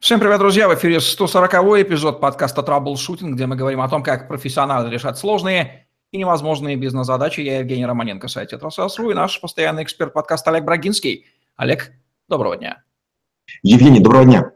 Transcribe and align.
Всем 0.00 0.18
привет, 0.18 0.38
друзья! 0.38 0.66
В 0.66 0.74
эфире 0.74 0.98
140 0.98 1.52
эпизод 1.82 2.20
подкаста 2.22 2.62
«Траблшутинг», 2.62 3.34
где 3.34 3.44
мы 3.44 3.54
говорим 3.54 3.82
о 3.82 3.88
том, 3.88 4.02
как 4.02 4.28
профессионально 4.28 4.88
решать 4.88 5.18
сложные 5.18 5.88
и 6.10 6.16
невозможные 6.16 6.76
бизнес-задачи. 6.76 7.42
Я 7.42 7.58
Евгений 7.58 7.84
Романенко, 7.84 8.26
сайт 8.26 8.48
«Тетрасос.ру» 8.48 9.10
и 9.10 9.14
наш 9.14 9.38
постоянный 9.42 9.82
эксперт 9.82 10.14
подкаста 10.14 10.52
Олег 10.52 10.64
Брагинский. 10.64 11.26
Олег, 11.54 11.92
доброго 12.28 12.56
дня! 12.56 12.82
Евгений, 13.62 14.00
доброго 14.00 14.24
дня! 14.24 14.52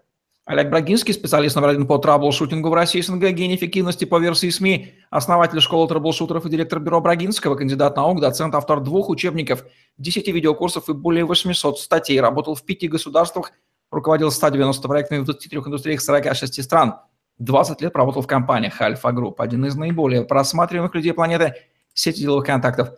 Олег 0.46 0.70
Брагинский, 0.70 1.12
специалист 1.12 1.56
номер 1.56 1.68
один 1.68 1.86
по 1.86 1.98
траблшутингу 1.98 2.70
в 2.70 2.74
России 2.74 3.02
СНГ, 3.02 3.28
гений 3.32 3.56
эффективности 3.56 4.06
по 4.06 4.18
версии 4.18 4.48
СМИ, 4.48 4.94
основатель 5.10 5.60
школы 5.60 5.86
траблшутеров 5.86 6.46
и 6.46 6.48
директор 6.48 6.80
бюро 6.80 7.02
Брагинского, 7.02 7.54
кандидат 7.54 7.96
наук, 7.96 8.22
доцент, 8.22 8.54
автор 8.54 8.80
двух 8.80 9.10
учебников, 9.10 9.64
10 9.98 10.26
видеокурсов 10.26 10.88
и 10.88 10.94
более 10.94 11.26
800 11.26 11.78
статей, 11.78 12.18
работал 12.18 12.54
в 12.54 12.64
пяти 12.64 12.88
государствах– 12.88 13.52
руководил 13.94 14.30
190 14.30 14.86
проектами 14.88 15.20
в 15.20 15.24
23 15.24 15.58
индустриях 15.58 16.00
46 16.00 16.62
стран. 16.62 16.96
20 17.38 17.80
лет 17.80 17.96
работал 17.96 18.22
в 18.22 18.26
компаниях 18.26 18.80
Альфа 18.80 19.12
Групп, 19.12 19.40
один 19.40 19.64
из 19.64 19.74
наиболее 19.74 20.24
просматриваемых 20.24 20.94
людей 20.94 21.12
планеты, 21.12 21.54
сети 21.92 22.20
деловых 22.20 22.46
контактов 22.46 22.90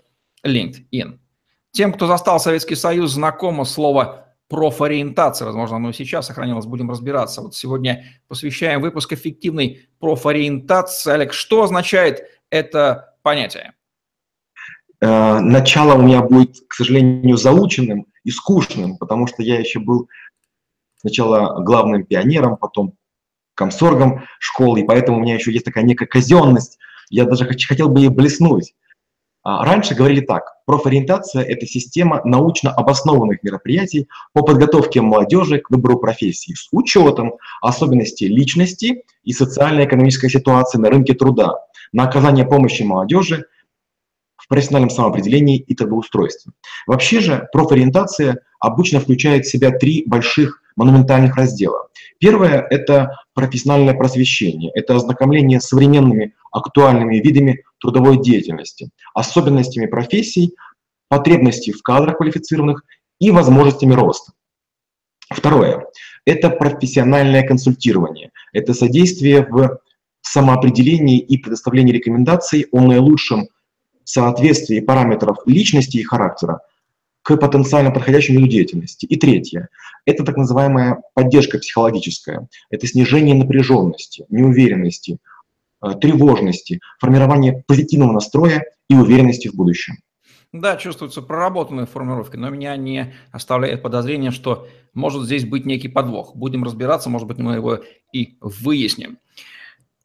LinkedIn. 0.45 1.19
Тем, 1.71 1.93
кто 1.93 2.07
застал 2.07 2.41
Советский 2.41 2.74
Союз, 2.74 3.12
знакомо 3.12 3.65
слово 3.65 4.27
профориентация. 4.48 5.47
Возможно, 5.47 5.77
оно 5.77 5.91
и 5.91 5.93
сейчас 5.93 6.27
сохранилось, 6.27 6.66
будем 6.66 6.91
разбираться. 6.91 7.43
Вот 7.43 7.55
сегодня 7.55 8.05
посвящаем 8.29 8.80
выпуск 8.80 9.13
эффективной 9.13 9.88
профориентации. 9.99 11.13
Олег, 11.13 11.33
что 11.33 11.63
означает 11.63 12.24
это 12.51 13.15
понятие? 13.23 13.73
Э, 15.01 15.41
начало 15.41 15.95
у 15.95 16.02
меня 16.02 16.23
будет, 16.23 16.57
к 16.69 16.74
сожалению, 16.74 17.37
заученным 17.37 18.07
и 18.24 18.30
скучным, 18.30 18.97
потому 18.97 19.27
что 19.27 19.43
я 19.43 19.59
еще 19.59 19.79
был 19.79 20.09
сначала 20.99 21.63
главным 21.63 22.05
пионером, 22.05 22.57
потом 22.57 22.95
комсоргом 23.55 24.25
школы, 24.39 24.81
и 24.81 24.85
поэтому 24.85 25.19
у 25.19 25.21
меня 25.21 25.35
еще 25.35 25.53
есть 25.53 25.65
такая 25.65 25.85
некая 25.85 26.07
казенность, 26.07 26.79
я 27.09 27.25
даже 27.25 27.45
хотел 27.45 27.88
бы 27.88 28.01
ей 28.01 28.09
блеснуть. 28.09 28.75
А, 29.43 29.65
раньше 29.65 29.95
говорили 29.95 30.21
так, 30.21 30.57
профориентация– 30.66 31.43
это 31.45 31.66
система 31.66 32.21
научно 32.25 32.73
обоснованных 32.73 33.45
мероприятий 33.45 34.09
по 34.33 34.43
подготовке 34.43 35.01
молодежи 35.01 35.61
к 35.61 35.71
выбору 35.71 36.01
профессии 36.01 36.53
с 36.53 36.69
учетом 36.73 37.35
особенностей 37.63 38.27
личности 38.27 39.05
и 39.23 39.33
социально-экономической 39.33 40.29
ситуации 40.29 40.79
на 40.79 40.91
рынке 40.91 41.15
труда, 41.15 41.55
на 41.93 42.09
оказание 42.09 42.45
помощи 42.45 42.83
молодежи 42.83 43.47
в 44.47 44.49
профессиональном 44.49 44.91
самоопределении 44.91 45.59
и 45.59 45.75
трудоустройстве. 45.75 46.52
Вообще 46.87 47.21
же 47.21 47.49
профориентация 47.52 48.39
обычно 48.61 49.01
включает 49.01 49.45
в 49.45 49.51
себя 49.51 49.71
три 49.71 50.05
больших 50.07 50.63
монументальных 50.77 51.37
раздела. 51.37 51.88
Первое– 52.21 52.66
это 52.71 53.19
профессиональное 53.35 53.95
просвещение, 53.95 54.71
это 54.75 54.95
ознакомление 54.95 55.61
с 55.61 55.69
современными 55.69 56.35
актуальными 56.53 57.16
видами 57.16 57.65
трудовой 57.80 58.23
деятельности, 58.23 58.91
особенностями 59.15 59.87
профессий, 59.87 60.55
потребностей 61.09 61.73
в 61.73 61.83
кадрах 61.83 62.19
квалифицированных 62.19 62.85
и 63.21 63.31
возможностями 63.31 63.95
роста. 63.95 64.33
Второе– 65.28 65.87
это 66.25 66.50
профессиональное 66.50 67.43
консультирование, 67.47 68.31
это 68.53 68.75
содействие 68.75 69.47
в 69.50 69.81
самоопределении 70.22 71.19
и 71.19 71.38
предоставлении 71.38 71.93
рекомендаций 71.93 72.66
о 72.72 72.81
наилучшем 72.81 73.49
соответствии 74.09 74.81
параметров 74.81 75.38
личности 75.47 75.99
и 75.99 76.03
характера 76.03 76.60
к 77.22 77.37
потенциально 77.37 77.91
подходящему 77.91 78.38
виду 78.38 78.48
деятельности. 78.48 79.04
И 79.06 79.16
третье– 79.16 79.69
это 80.06 80.25
так 80.25 80.37
называемая 80.37 81.03
поддержка 81.15 81.59
психологическая. 81.59 82.48
Это 82.71 82.87
снижение 82.87 83.34
напряженности, 83.34 84.25
неуверенности, 84.28 85.19
э, 85.82 85.93
тревожности, 86.00 86.81
формирование 87.00 87.65
позитивного 87.66 88.12
настроя 88.12 88.65
и 88.88 88.94
уверенности 88.94 89.48
в 89.48 89.54
будущем. 89.54 89.97
Да, 90.52 90.76
чувствуются 90.76 91.20
проработанные 91.20 91.86
формулировки, 91.86 92.36
но 92.36 92.48
меня 92.48 92.76
не 92.76 93.12
оставляет 93.32 93.82
подозрение, 93.82 94.31
что 94.31 94.69
может 94.94 95.25
здесь 95.25 95.44
быть 95.44 95.66
некий 95.66 95.88
подвох. 95.88 96.34
Будем 96.36 96.64
разбираться, 96.64 97.10
может 97.10 97.26
быть, 97.26 97.38
мы 97.38 97.54
его 97.54 97.81
и 98.12 98.38
выясним. 98.41 99.19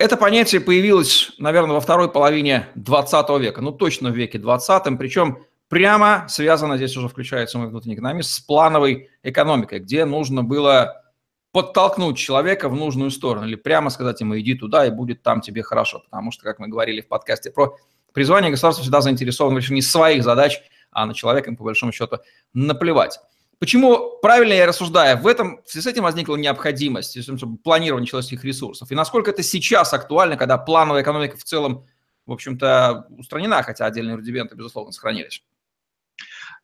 Это 0.01 0.17
понятие 0.17 0.61
появилось, 0.61 1.31
наверное, 1.37 1.75
во 1.75 1.79
второй 1.79 2.11
половине 2.11 2.67
20 2.73 3.29
века, 3.39 3.61
ну 3.61 3.71
точно 3.71 4.09
в 4.09 4.15
веке 4.15 4.39
20, 4.39 4.97
причем 4.97 5.43
прямо 5.67 6.25
связано, 6.27 6.75
здесь 6.77 6.97
уже 6.97 7.07
включается 7.07 7.59
мой 7.59 7.67
внутренний 7.67 7.93
экономист, 7.93 8.31
с 8.31 8.39
плановой 8.39 9.11
экономикой, 9.21 9.77
где 9.77 10.05
нужно 10.05 10.43
было 10.43 11.03
подтолкнуть 11.51 12.17
человека 12.17 12.67
в 12.67 12.73
нужную 12.73 13.11
сторону 13.11 13.45
или 13.45 13.53
прямо 13.53 13.91
сказать 13.91 14.19
ему 14.21 14.39
иди 14.39 14.55
туда 14.55 14.87
и 14.87 14.89
будет 14.89 15.21
там 15.21 15.39
тебе 15.39 15.61
хорошо. 15.61 15.99
Потому 15.99 16.31
что, 16.31 16.45
как 16.45 16.57
мы 16.57 16.67
говорили 16.67 17.01
в 17.01 17.07
подкасте 17.07 17.51
про 17.51 17.77
призвание, 18.11 18.49
государство 18.49 18.81
всегда 18.81 19.01
заинтересовано 19.01 19.57
в 19.57 19.59
решении 19.59 19.81
своих 19.81 20.23
задач, 20.23 20.63
а 20.89 21.05
на 21.05 21.13
человека 21.13 21.51
им 21.51 21.57
по 21.57 21.63
большому 21.63 21.91
счету 21.91 22.17
наплевать. 22.55 23.19
Почему, 23.61 24.17
правильно 24.23 24.53
я 24.53 24.65
рассуждаю, 24.65 25.19
в 25.19 25.27
этом, 25.27 25.59
в 25.63 25.69
связи 25.69 25.83
с 25.83 25.87
этим 25.87 26.01
возникла 26.01 26.35
необходимость 26.35 27.15
планирования 27.63 28.07
человеческих 28.07 28.43
ресурсов. 28.43 28.91
И 28.91 28.95
насколько 28.95 29.29
это 29.29 29.43
сейчас 29.43 29.93
актуально, 29.93 30.35
когда 30.35 30.57
плановая 30.57 31.03
экономика 31.03 31.37
в 31.37 31.43
целом, 31.43 31.85
в 32.25 32.31
общем-то, 32.31 33.05
устранена, 33.19 33.61
хотя 33.61 33.85
отдельные 33.85 34.15
рудименты, 34.15 34.55
безусловно, 34.55 34.91
сохранились. 34.91 35.43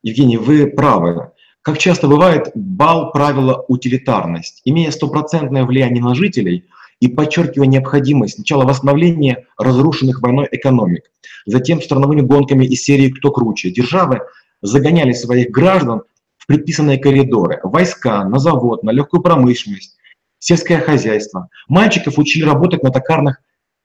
Евгений, 0.02 0.38
вы 0.38 0.66
правы. 0.66 1.34
Как 1.62 1.78
часто 1.78 2.07
бывает, 2.07 2.50
бал 2.56 3.12
правила 3.12 3.63
утилитарность, 3.68 4.63
имея 4.66 4.90
стопроцентное 4.90 5.66
влияние 5.66 6.03
на 6.03 6.16
жителей 6.16 6.66
и 7.00 7.07
подчеркивая 7.07 7.68
необходимость 7.68 8.38
сначала 8.38 8.66
восстановления 8.66 9.46
разрушенных 9.59 10.24
войной 10.24 10.47
экономик, 10.50 11.12
затем 11.46 11.80
страновыми 11.80 12.22
гонками 12.22 12.66
из 12.66 12.81
серии 12.81 13.12
«Кто 13.12 13.30
круче», 13.30 13.69
державы 13.69 14.22
загоняли 14.63 15.12
своих 15.12 15.52
граждан 15.52 16.02
предписанные 16.47 16.97
коридоры, 16.97 17.59
войска, 17.63 18.24
на 18.24 18.40
завод, 18.40 18.81
на 18.81 18.90
легкую 18.90 19.22
промышленность, 19.22 19.97
сельское 20.40 20.80
хозяйство. 20.80 21.50
Мальчиков 21.68 22.18
учили 22.18 22.46
работать 22.46 22.81
на 22.81 22.90
токарных 22.90 23.40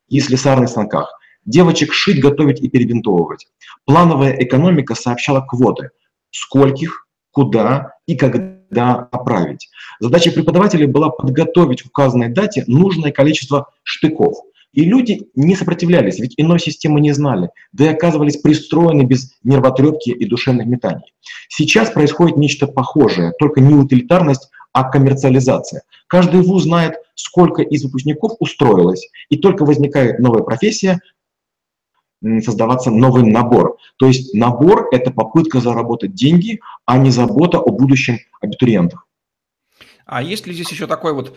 и 0.08 0.20
слесарных 0.20 0.70
станках, 0.70 1.12
девочек 1.44 1.92
шить, 1.92 2.20
готовить 2.20 2.60
и 2.60 2.68
перебинтовывать. 2.68 3.48
Плановая 3.84 4.32
экономика 4.38 4.94
сообщала 4.94 5.40
квоты– 5.42 5.90
скольких, 6.32 7.06
куда 7.30 7.94
и 8.06 8.16
когда 8.16 9.08
отправить. 9.10 9.70
Задача 10.00 10.32
преподавателя 10.32 10.88
была 10.88 11.10
подготовить 11.10 11.82
к 11.82 11.86
указанной 11.86 12.28
дате 12.28 12.64
нужное 12.66 13.12
количество 13.12 13.70
штыков. 13.82 14.36
И 14.72 14.84
люди 14.84 15.28
не 15.34 15.54
сопротивлялись, 15.54 16.18
ведь 16.18 16.34
иной 16.38 16.58
системы 16.58 17.00
не 17.00 17.12
знали, 17.12 17.50
да 17.72 17.84
и 17.84 17.88
оказывались 17.88 18.38
пристроены 18.38 19.02
без 19.02 19.34
нервотрепки 19.44 20.10
и 20.10 20.24
душевных 20.24 20.66
метаний. 20.66 21.12
Сейчас 21.48 21.90
происходит 21.90 22.38
нечто 22.38 22.66
похожее, 22.66 23.32
только 23.38 23.60
не 23.60 23.74
утилитарность, 23.74 24.48
а 24.72 24.84
коммерциализация. 24.84 25.82
Каждый 26.06 26.40
вуз 26.40 26.62
знает, 26.62 26.94
сколько 27.14 27.60
из 27.60 27.84
выпускников 27.84 28.32
устроилось, 28.40 29.08
и 29.28 29.36
только 29.36 29.66
возникает 29.66 30.18
новая 30.18 30.42
профессия, 30.42 31.00
создаваться 32.42 32.90
новый 32.90 33.24
набор. 33.24 33.76
То 33.96 34.06
есть 34.06 34.32
набор– 34.32 34.88
это 34.92 35.10
попытка 35.10 35.60
заработать 35.60 36.14
деньги, 36.14 36.60
а 36.86 36.96
не 36.96 37.10
забота 37.10 37.58
о 37.58 37.70
будущем 37.70 38.18
абитуриентах. 38.40 39.06
А 40.06 40.22
есть 40.22 40.46
ли 40.46 40.54
здесь 40.54 40.70
еще 40.70 40.86
такой 40.86 41.12
вот 41.12 41.36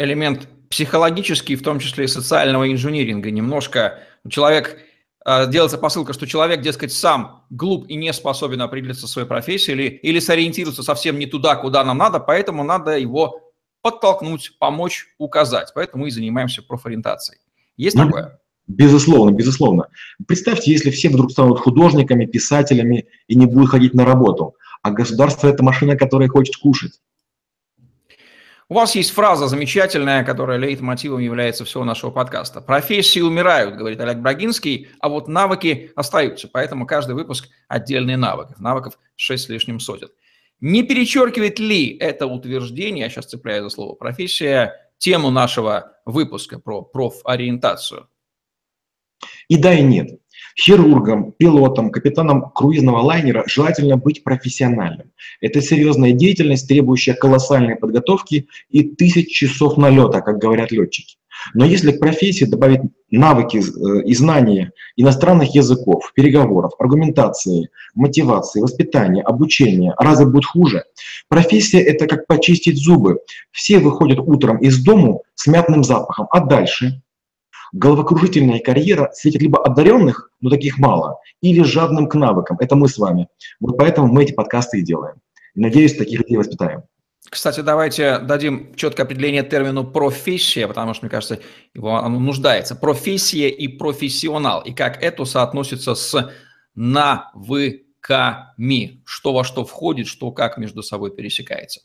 элемент 0.00 0.48
психологический, 0.70 1.56
в 1.56 1.62
том 1.62 1.78
числе 1.78 2.06
и 2.06 2.08
социального 2.08 2.70
инжиниринга? 2.70 3.30
Немножко 3.30 4.00
человек 4.28 4.78
а, 5.24 5.46
делается 5.46 5.78
посылка, 5.78 6.12
что 6.12 6.26
человек, 6.26 6.62
дескать, 6.62 6.92
сам 6.92 7.44
глуп 7.50 7.86
и 7.88 7.96
не 7.96 8.12
способен 8.12 8.62
определиться 8.62 9.06
своей 9.06 9.28
профессии 9.28 9.72
или, 9.72 9.82
или 9.84 10.18
сориентироваться 10.18 10.82
совсем 10.82 11.18
не 11.18 11.26
туда, 11.26 11.56
куда 11.56 11.84
нам 11.84 11.98
надо, 11.98 12.18
поэтому 12.18 12.64
надо 12.64 12.98
его 12.98 13.52
подтолкнуть, 13.82 14.56
помочь, 14.58 15.06
указать. 15.18 15.72
Поэтому 15.74 16.02
мы 16.02 16.08
и 16.08 16.10
занимаемся 16.10 16.62
профориентацией. 16.62 17.40
Есть 17.76 17.96
ну, 17.96 18.06
такое? 18.06 18.40
Безусловно, 18.66 19.34
безусловно. 19.34 19.88
Представьте, 20.26 20.70
если 20.70 20.90
все 20.90 21.08
вдруг 21.08 21.32
станут 21.32 21.60
художниками, 21.60 22.24
писателями 22.24 23.06
и 23.26 23.34
не 23.34 23.46
будут 23.46 23.70
ходить 23.70 23.94
на 23.94 24.04
работу, 24.04 24.54
а 24.82 24.90
государство– 24.90 25.48
это 25.48 25.62
машина, 25.62 25.96
которая 25.96 26.28
хочет 26.28 26.56
кушать. 26.56 27.00
У 28.70 28.74
вас 28.74 28.94
есть 28.94 29.10
фраза 29.10 29.48
замечательная, 29.48 30.22
которая 30.22 30.56
лейтмотивом 30.56 31.18
является 31.18 31.64
всего 31.64 31.82
нашего 31.82 32.12
подкаста. 32.12 32.60
«Профессии 32.60 33.18
умирают», 33.18 33.74
говорит 33.74 33.98
Олег 33.98 34.18
Брагинский, 34.18 34.90
а 35.00 35.08
вот 35.08 35.26
навыки 35.26 35.90
остаются. 35.96 36.46
Поэтому 36.46 36.86
каждый 36.86 37.16
выпуск– 37.16 37.48
отдельные 37.68 38.16
навыки. 38.16 38.54
Навыков 38.58 38.96
6 39.16 39.44
с 39.44 39.48
лишним 39.48 39.80
сотен. 39.80 40.06
Не 40.60 40.84
перечеркивает 40.84 41.58
ли 41.58 41.98
это 41.98 42.28
утверждение, 42.28 43.06
я 43.06 43.10
сейчас 43.10 43.26
цепляю 43.26 43.64
за 43.64 43.70
слово 43.70 43.96
«профессия», 43.96 44.92
тему 44.98 45.30
нашего 45.30 45.96
выпуска 46.04 46.60
про 46.60 46.82
профориентацию? 46.82 48.08
И 49.48 49.56
да, 49.56 49.74
и 49.74 49.82
нет. 49.82 50.20
Хирургом, 50.58 51.32
пилотом, 51.32 51.90
капитаном 51.90 52.50
круизного 52.54 53.00
лайнера 53.00 53.44
желательно 53.46 53.96
быть 53.96 54.24
профессиональным. 54.24 55.10
Это 55.40 55.60
серьезная 55.60 56.12
деятельность, 56.12 56.68
требующая 56.68 57.14
колоссальной 57.14 57.76
подготовки 57.76 58.48
и 58.68 58.82
тысяч 58.82 59.28
часов 59.32 59.76
налета, 59.76 60.20
как 60.20 60.38
говорят 60.38 60.70
летчики. 60.70 61.16
Но 61.54 61.64
если 61.64 61.92
к 61.92 62.00
профессии 62.00 62.44
добавить 62.44 62.80
навыки 63.10 63.58
э, 63.58 64.02
и 64.04 64.14
знания 64.14 64.72
иностранных 64.96 65.54
языков, 65.54 66.12
переговоров, 66.14 66.72
аргументации, 66.78 67.70
мотивации, 67.94 68.60
воспитания, 68.60 69.22
обучения, 69.22 69.94
разве 69.98 70.26
будет 70.26 70.44
хуже? 70.44 70.84
Профессия– 71.28 71.80
это 71.80 72.06
как 72.06 72.26
почистить 72.26 72.76
зубы. 72.76 73.20
Все 73.50 73.78
выходят 73.78 74.18
утром 74.18 74.58
из 74.58 74.82
дому 74.82 75.22
с 75.34 75.46
мятным 75.46 75.82
запахом, 75.82 76.26
а 76.30 76.40
дальше? 76.40 77.02
Головокружительная 77.72 78.58
карьера 78.58 79.10
светит 79.12 79.42
либо 79.42 79.64
одаренных, 79.64 80.30
но 80.40 80.50
таких 80.50 80.78
мало, 80.78 81.18
или 81.40 81.62
жадным 81.62 82.08
к 82.08 82.14
навыкам. 82.14 82.56
Это 82.60 82.76
мы 82.76 82.88
с 82.88 82.98
вами. 82.98 83.28
Вот 83.60 83.76
поэтому 83.78 84.08
мы 84.08 84.24
эти 84.24 84.32
подкасты 84.32 84.80
и 84.80 84.82
делаем. 84.82 85.16
Надеюсь, 85.54 85.96
таких 85.96 86.20
людей 86.20 86.36
воспитаем. 86.36 86.82
Кстати, 87.28 87.60
давайте 87.60 88.18
дадим 88.18 88.74
четкое 88.74 89.06
определение 89.06 89.42
термину 89.44 89.84
профессия, 89.84 90.66
потому 90.66 90.94
что, 90.94 91.04
мне 91.04 91.10
кажется, 91.10 91.38
его 91.74 91.96
оно 91.96 92.18
нуждается. 92.18 92.74
Профессия 92.74 93.48
и 93.48 93.68
профессионал. 93.68 94.62
И 94.62 94.72
как 94.72 95.00
это 95.02 95.24
соотносится 95.24 95.94
с 95.94 96.32
навыками. 96.74 97.84
Что 99.04 99.32
во 99.32 99.44
что 99.44 99.64
входит, 99.64 100.08
что 100.08 100.32
как 100.32 100.56
между 100.58 100.82
собой 100.82 101.14
пересекается. 101.14 101.82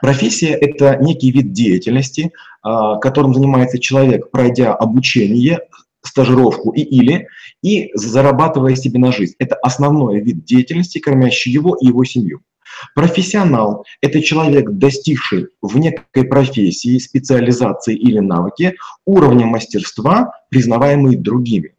Профессия– 0.00 0.54
это 0.60 0.96
некий 0.96 1.30
вид 1.30 1.52
деятельности, 1.52 2.32
а, 2.62 2.96
которым 2.96 3.34
занимается 3.34 3.78
человек, 3.78 4.30
пройдя 4.30 4.74
обучение, 4.74 5.60
стажировку 6.02 6.70
и 6.70 6.82
или, 6.82 7.28
и 7.62 7.90
зарабатывая 7.94 8.76
себе 8.76 8.98
на 8.98 9.12
жизнь. 9.12 9.34
Это 9.38 9.56
основной 9.56 10.20
вид 10.20 10.44
деятельности, 10.44 10.98
кормящий 10.98 11.52
его 11.52 11.76
и 11.76 11.86
его 11.86 12.04
семью. 12.04 12.42
Профессионал– 12.94 13.84
это 14.00 14.22
человек, 14.22 14.70
достигший 14.70 15.48
в 15.62 15.78
некой 15.78 16.24
профессии, 16.24 16.98
специализации 16.98 17.96
или 17.96 18.18
навыке 18.18 18.74
уровня 19.04 19.46
мастерства, 19.46 20.32
признаваемый 20.50 21.16
другими. 21.16 21.74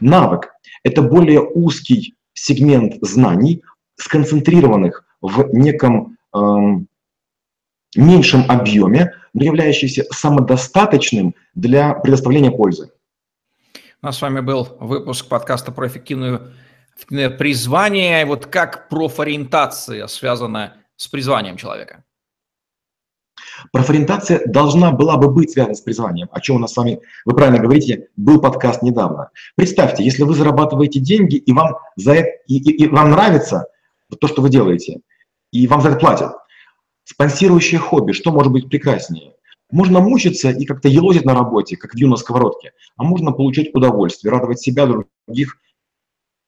Навык– 0.00 0.50
это 0.82 1.02
более 1.02 1.42
узкий 1.42 2.14
сегмент 2.32 2.96
знаний, 3.00 3.62
сконцентрированных 3.96 5.04
в 5.20 5.48
неком 5.52 6.15
меньшем 7.96 8.44
объеме, 8.48 9.12
но 9.32 9.44
являющийся 9.44 10.04
самодостаточным 10.10 11.34
для 11.54 11.94
предоставления 11.94 12.50
пользы. 12.50 12.90
У 14.02 14.06
нас 14.06 14.18
с 14.18 14.22
вами 14.22 14.40
был 14.40 14.76
выпуск 14.80 15.28
подкаста 15.28 15.72
про 15.72 15.88
эффективную 15.88 16.52
призвание, 17.08 18.24
вот 18.24 18.46
как 18.46 18.88
профориентация 18.88 20.06
связана 20.06 20.74
с 20.96 21.08
призванием 21.08 21.56
человека? 21.56 22.04
Профориентация 23.72 24.42
должна 24.46 24.92
была 24.92 25.16
бы 25.16 25.30
быть 25.30 25.50
связана 25.50 25.74
с 25.74 25.80
призванием, 25.80 26.28
о 26.30 26.40
чем 26.40 26.56
у 26.56 26.58
нас 26.58 26.72
с 26.72 26.76
вами, 26.76 27.00
вы 27.24 27.34
правильно 27.34 27.58
говорите, 27.58 28.08
был 28.16 28.40
подкаст 28.40 28.82
недавно. 28.82 29.30
Представьте, 29.56 30.04
если 30.04 30.24
вы 30.24 30.34
зарабатываете 30.34 31.00
деньги, 31.00 31.36
и 31.36 31.52
вам, 31.52 31.76
за 31.96 32.14
это, 32.14 32.28
и, 32.46 32.58
и, 32.58 32.84
и 32.84 32.88
вам 32.88 33.10
нравится 33.10 33.66
то, 34.20 34.28
что 34.28 34.42
вы 34.42 34.50
делаете, 34.50 35.00
и 35.52 35.66
вам 35.66 35.80
за 35.80 35.90
это 35.90 35.98
платят. 35.98 36.32
Спонсирующее 37.04 37.78
хобби, 37.78 38.12
что 38.12 38.32
может 38.32 38.52
быть 38.52 38.68
прекраснее? 38.68 39.34
Можно 39.70 40.00
мучиться 40.00 40.50
и 40.50 40.64
как-то 40.64 40.88
елозить 40.88 41.24
на 41.24 41.34
работе, 41.34 41.76
как 41.76 41.94
вью 41.94 42.08
на 42.08 42.16
сковородке, 42.16 42.72
а 42.96 43.04
можно 43.04 43.32
получать 43.32 43.74
удовольствие, 43.74 44.32
радовать 44.32 44.60
себя, 44.60 44.86
других 44.86 45.58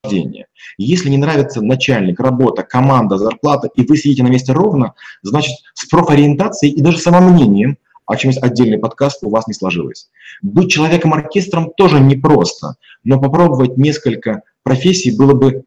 рождения. 0.05 0.47
Если 0.79 1.09
не 1.09 1.17
нравится 1.17 1.61
начальник, 1.61 2.21
работа, 2.21 2.62
команда, 2.62 3.19
зарплата, 3.19 3.69
и 3.75 3.85
вы 3.85 3.97
сидите 3.97 4.23
на 4.23 4.29
месте 4.29 4.53
ровно, 4.53 4.95
значит, 5.23 5.53
с 5.75 5.87
профориентацией 5.87 6.73
и 6.75 6.81
даже 6.81 6.99
самомнением, 6.99 7.79
о 8.06 8.17
чем 8.17 8.31
есть 8.31 8.43
отдельный 8.43 8.79
подкаст, 8.79 9.23
у 9.23 9.31
вас 9.31 9.47
не 9.49 9.55
сложилось. 9.55 10.09
Быть 10.41 10.71
человеком-оркестром 10.71 11.73
тоже 11.77 12.01
непросто, 12.01 12.77
но 13.05 13.21
попробовать 13.21 13.77
несколько 13.77 14.43
профессий 14.62 15.15
было 15.15 15.35
бы 15.35 15.65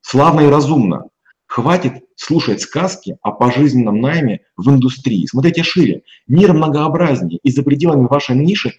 славно 0.00 0.42
и 0.42 0.46
разумно. 0.46 1.06
Хватит 1.52 2.04
слушать 2.16 2.62
сказки 2.62 3.18
о 3.20 3.30
пожизненном 3.30 4.00
найме 4.00 4.40
в 4.56 4.70
индустрии. 4.70 5.26
Смотрите 5.26 5.62
шире. 5.62 6.02
Мир 6.26 6.54
многообразнее, 6.54 7.40
и 7.42 7.50
за 7.50 7.62
пределами 7.62 8.06
вашей 8.06 8.36
ниши 8.36 8.72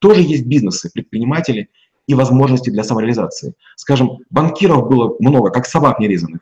тоже 0.00 0.20
есть 0.20 0.44
бизнесы, 0.44 0.90
предприниматели– 0.92 1.70
и 2.10 2.14
возможности 2.14 2.70
для 2.70 2.82
самореализации. 2.82 3.54
Скажем, 3.76 4.18
банкиров 4.30 4.88
было 4.88 5.14
много, 5.20 5.50
как 5.50 5.64
собак 5.64 6.00
нерезанных. 6.00 6.40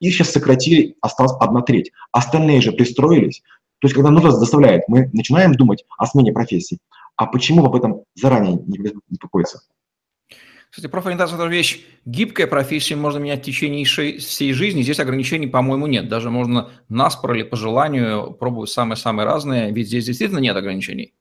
Их 0.00 0.12
сейчас 0.12 0.32
сократили, 0.32 0.96
осталась 1.00 1.36
одна 1.38 1.62
треть. 1.62 1.92
Остальные 2.10 2.60
же 2.60 2.72
пристроились. 2.72 3.42
То 3.78 3.86
есть, 3.86 3.94
когда 3.94 4.10
нужда 4.10 4.32
заставляет, 4.32 4.82
мы 4.88 5.08
начинаем 5.12 5.54
думать 5.54 5.84
о 5.98 6.06
смене 6.06 6.32
профессии. 6.32 6.80
А 7.16 7.26
почему 7.26 7.64
об 7.64 7.76
этом 7.76 8.02
заранее 8.16 8.58
не 8.66 8.78
беспокоиться? 9.08 9.60
Кстати, 10.74 10.90
профориентация– 10.90 11.36
это 11.38 11.46
вещь 11.46 11.82
гибкая 12.04 12.48
профессия, 12.48 12.96
можно 12.96 13.18
менять 13.18 13.42
в 13.42 13.44
течение 13.44 13.84
всей 13.84 14.52
жизни. 14.52 14.82
Здесь 14.82 14.98
ограничений, 14.98 15.46
по-моему, 15.46 15.86
нет. 15.86 16.08
Даже 16.08 16.30
можно 16.30 16.72
наспор 16.88 17.34
или 17.34 17.44
по 17.44 17.54
желанию 17.54 18.32
пробовать 18.32 18.70
самые-самые 18.70 19.24
разные, 19.24 19.70
ведь 19.70 19.86
здесь 19.86 20.06
действительно 20.06 20.40
нет 20.40 20.56
ограничений. 20.56 21.14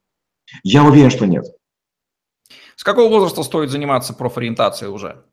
Я 0.63 0.83
уверен, 0.83 1.11
что 1.11 1.27
нет. 1.27 1.45
С 2.75 2.83
какого 2.83 3.09
возраста 3.09 3.43
стоит 3.43 3.69
заниматься 3.69 4.15
профориентацией 4.15 4.91
уже? 4.91 5.23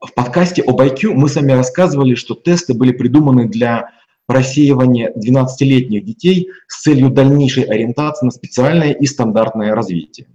В 0.00 0.14
подкасте 0.14 0.62
об 0.62 0.80
IQ 0.80 1.08
мы 1.12 1.28
с 1.28 1.36
вами 1.36 1.52
рассказывали, 1.52 2.14
что 2.14 2.34
тесты 2.34 2.72
были 2.72 2.92
придуманы 2.92 3.50
для 3.50 3.90
просеивания 4.24 5.12
12-летних 5.12 6.06
детей 6.06 6.48
с 6.68 6.80
целью 6.80 7.10
дальнейшей 7.10 7.64
ориентации 7.64 8.24
на 8.24 8.30
специальное 8.30 8.92
и 8.92 9.04
стандартное 9.04 9.74
развитие. 9.74 10.26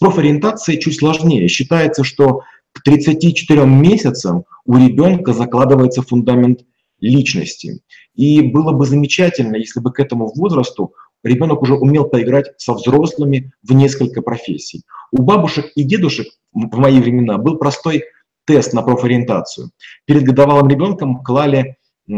С 0.00 0.02
профориентацией 0.02 0.80
чуть 0.80 0.98
сложнее. 0.98 1.46
Считается, 1.48 2.04
что 2.04 2.40
к 2.72 2.82
34 2.82 3.66
месяцам 3.66 4.44
у 4.64 4.78
ребенка 4.78 5.34
закладывается 5.34 6.00
фундамент 6.00 6.60
личности. 7.00 7.82
И 8.14 8.40
было 8.40 8.72
бы 8.72 8.86
замечательно, 8.86 9.56
если 9.56 9.78
бы 9.78 9.92
к 9.92 10.00
этому 10.00 10.32
возрасту 10.34 10.94
ребенок 11.22 11.60
уже 11.60 11.74
умел 11.74 12.04
поиграть 12.04 12.46
со 12.56 12.72
взрослыми 12.72 13.52
в 13.62 13.74
несколько 13.74 14.22
профессий. 14.22 14.84
У 15.12 15.20
бабушек 15.20 15.66
и 15.74 15.82
дедушек 15.82 16.28
в 16.54 16.78
мои 16.78 16.98
времена 16.98 17.36
был 17.36 17.58
простой 17.58 18.04
тест 18.46 18.72
на 18.72 18.80
профориентацию. 18.80 19.68
Перед 20.06 20.22
годовалым 20.22 20.68
ребенком 20.68 21.22
клали 21.22 21.76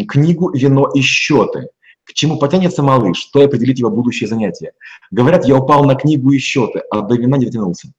книгу 0.09 0.53
«Вино 0.53 0.89
и 0.95 1.01
счеты». 1.01 1.67
К 2.05 2.13
чему 2.13 2.39
потянется 2.39 2.83
малыш, 2.83 3.19
что 3.19 3.41
и 3.41 3.45
определить 3.45 3.79
его 3.79 3.91
будущее 3.91 4.29
занятие. 4.29 4.73
Говорят, 5.11 5.45
я 5.47 5.57
упал 5.57 5.85
на 5.85 5.95
книгу 5.95 6.33
и 6.33 6.39
счеты, 6.39 6.83
а 6.91 7.03
до 7.03 7.15
вина 7.15 7.37
не 7.37 7.47
дотянулся. 7.47 7.93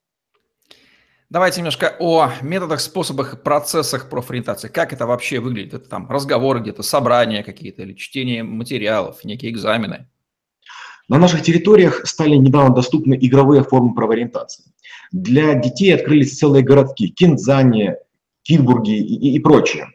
Давайте 1.29 1.61
немножко 1.61 1.95
о 1.99 2.31
методах, 2.41 2.79
способах, 2.79 3.41
процессах 3.41 4.07
профориентации. 4.09 4.67
Как 4.67 4.93
это 4.93 5.07
вообще 5.07 5.39
выглядит? 5.39 5.73
Это 5.73 5.89
там 5.89 6.07
разговоры 6.07 6.59
где-то, 6.59 6.83
собрания 6.83 7.43
какие-то 7.43 7.81
или 7.81 7.93
чтение 7.93 8.43
материалов, 8.43 9.23
некие 9.23 9.51
экзамены? 9.51 10.07
На 11.09 11.17
наших 11.17 11.41
территориях 11.41 12.05
стали 12.05 12.35
недавно 12.35 12.75
доступны 12.75 13.17
игровые 13.19 13.63
формы 13.63 13.95
правоориентации. 13.95 14.65
Для 15.11 15.55
детей 15.55 15.93
открылись 15.93 16.37
целые 16.37 16.63
городки– 16.63 17.07
Кинзани, 17.15 17.95
Китбурги 18.43 18.95
и, 18.95 19.35
и 19.35 19.39
прочее, 19.39 19.87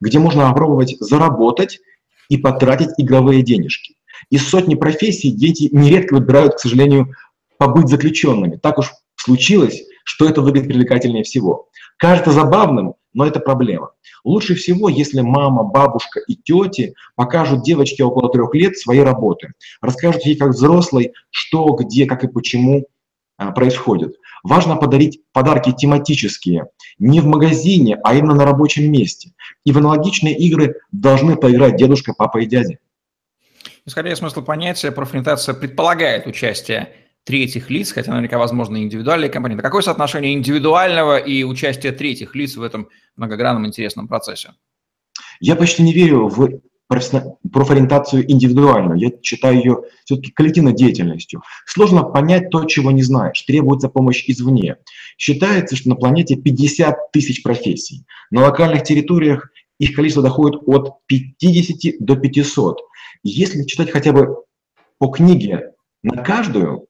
где 0.00 0.18
можно 0.18 0.48
попробовать 0.48 0.96
заработать 1.00 1.80
и 2.28 2.36
потратить 2.36 2.90
игровые 2.98 3.42
денежки. 3.42 3.96
Из 4.30 4.48
сотни 4.48 4.74
профессий 4.74 5.30
дети 5.30 5.68
нередко 5.72 6.14
выбирают, 6.14 6.54
к 6.54 6.58
сожалению, 6.58 7.12
побыть 7.58 7.88
заключенными. 7.88 8.56
Так 8.56 8.78
уж 8.78 8.92
случилось, 9.16 9.82
что 10.04 10.28
это 10.28 10.40
выглядит 10.40 10.68
привлекательнее 10.68 11.24
всего. 11.24 11.68
Кажется 11.98 12.32
забавным, 12.32 12.94
но 13.12 13.26
это 13.26 13.40
проблема. 13.40 13.92
Лучше 14.24 14.54
всего, 14.54 14.88
если 14.88 15.20
мама, 15.20 15.64
бабушка 15.64 16.20
и 16.26 16.34
тети 16.34 16.94
покажут 17.14 17.62
девочке 17.62 18.02
около 18.04 18.30
трех 18.30 18.54
лет 18.54 18.76
свои 18.76 18.98
работы, 19.00 19.52
расскажут 19.80 20.24
ей 20.24 20.36
как 20.36 20.50
взрослой, 20.50 21.12
что, 21.30 21.66
где, 21.74 22.06
как 22.06 22.24
и 22.24 22.28
почему 22.28 22.86
а, 23.36 23.52
происходит. 23.52 24.16
Важно 24.44 24.76
подарить 24.76 25.20
подарки 25.32 25.72
тематические, 25.72 26.66
не 26.98 27.20
в 27.20 27.26
магазине, 27.26 27.98
а 28.04 28.14
именно 28.14 28.34
на 28.34 28.44
рабочем 28.44 28.92
месте. 28.92 29.32
И 29.64 29.72
в 29.72 29.78
аналогичные 29.78 30.36
игры 30.36 30.76
должны 30.92 31.36
поиграть 31.36 31.76
дедушка, 31.76 32.12
папа 32.12 32.38
и 32.38 32.46
дядя. 32.46 32.78
Скорее 33.86 34.14
смысл 34.16 34.42
понятия 34.42 34.92
профориентация 34.92 35.54
предполагает 35.54 36.26
участие 36.26 36.94
третьих 37.24 37.70
лиц, 37.70 37.92
хотя 37.92 38.10
наверняка 38.10 38.38
возможно 38.38 38.76
индивидуальные 38.76 39.30
компоненты. 39.30 39.62
Какое 39.62 39.80
соотношение 39.80 40.34
индивидуального 40.34 41.16
и 41.16 41.42
участия 41.42 41.92
третьих 41.92 42.34
лиц 42.34 42.56
в 42.56 42.62
этом 42.62 42.88
многогранном 43.16 43.66
интересном 43.66 44.08
процессе? 44.08 44.52
Я 45.40 45.56
почти 45.56 45.82
не 45.82 45.94
верю 45.94 46.28
в 46.28 46.60
профориентацию 47.52 48.30
индивидуальную, 48.30 48.98
я 48.98 49.10
считаю 49.22 49.56
ее 49.56 49.82
все-таки 50.04 50.32
коллективной 50.32 50.74
деятельностью. 50.74 51.42
Сложно 51.66 52.02
понять 52.02 52.50
то, 52.50 52.64
чего 52.64 52.90
не 52.90 53.02
знаешь, 53.02 53.40
требуется 53.42 53.88
помощь 53.88 54.24
извне. 54.26 54.76
Считается, 55.16 55.76
что 55.76 55.88
на 55.90 55.96
планете 55.96 56.36
50 56.36 57.12
тысяч 57.12 57.42
профессий. 57.42 58.04
На 58.30 58.42
локальных 58.42 58.82
территориях 58.82 59.50
их 59.78 59.94
количество 59.94 60.22
доходит 60.22 60.60
от 60.66 60.98
50 61.06 61.94
до 62.00 62.16
500. 62.16 62.80
Если 63.22 63.64
читать 63.64 63.90
хотя 63.90 64.12
бы 64.12 64.36
по 64.98 65.08
книге 65.08 65.72
на 66.02 66.22
каждую 66.22 66.86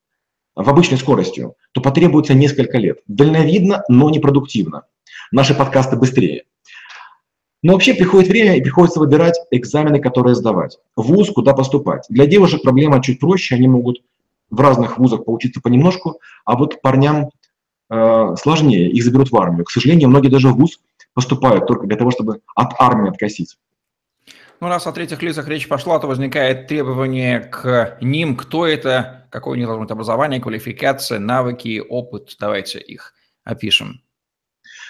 в 0.54 0.68
обычной 0.68 0.98
скоростью, 0.98 1.54
то 1.72 1.80
потребуется 1.80 2.34
несколько 2.34 2.78
лет. 2.78 2.98
Дальновидно, 3.06 3.82
но 3.88 4.10
непродуктивно. 4.10 4.82
Наши 5.32 5.54
подкасты 5.54 5.96
быстрее. 5.96 6.44
Но 7.64 7.72
вообще 7.72 7.94
приходит 7.94 8.28
время 8.28 8.56
и 8.58 8.60
приходится 8.60 9.00
выбирать 9.00 9.40
экзамены, 9.50 9.98
которые 9.98 10.34
сдавать. 10.34 10.76
Вуз, 10.96 11.30
куда 11.30 11.54
поступать. 11.54 12.04
Для 12.10 12.26
девушек 12.26 12.60
проблема 12.60 13.02
чуть 13.02 13.18
проще, 13.18 13.54
они 13.54 13.68
могут 13.68 14.02
в 14.50 14.60
разных 14.60 14.98
вузах 14.98 15.24
поучиться 15.24 15.62
понемножку, 15.62 16.20
а 16.44 16.58
вот 16.58 16.82
парням 16.82 17.30
э, 17.88 18.34
сложнее, 18.38 18.90
их 18.90 19.02
заберут 19.02 19.30
в 19.30 19.36
армию. 19.38 19.64
К 19.64 19.70
сожалению, 19.70 20.10
многие 20.10 20.28
даже 20.28 20.50
в 20.50 20.56
вуз 20.56 20.78
поступают 21.14 21.66
только 21.66 21.86
для 21.86 21.96
того, 21.96 22.10
чтобы 22.10 22.42
от 22.54 22.74
армии 22.78 23.08
откосить. 23.08 23.56
Ну, 24.60 24.68
раз 24.68 24.86
о 24.86 24.92
третьих 24.92 25.22
лицах 25.22 25.48
речь 25.48 25.66
пошла, 25.66 25.98
то 25.98 26.06
возникает 26.06 26.66
требование 26.66 27.40
к 27.40 27.96
ним, 28.02 28.36
кто 28.36 28.66
это, 28.66 29.26
какое 29.30 29.54
у 29.54 29.56
них 29.56 29.66
должно 29.66 29.84
быть 29.84 29.90
образование, 29.90 30.38
квалификация, 30.38 31.18
навыки, 31.18 31.82
опыт. 31.88 32.36
Давайте 32.38 32.78
их 32.78 33.14
опишем. 33.42 34.02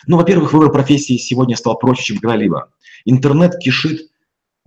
Ну, 0.06 0.16
во-первых, 0.16 0.52
выбор 0.52 0.70
профессии 0.70 1.16
сегодня 1.16 1.56
стал 1.56 1.78
проще, 1.78 2.04
чем 2.04 2.18
когда-либо. 2.18 2.68
Интернет 3.04 3.56
кишит, 3.58 4.10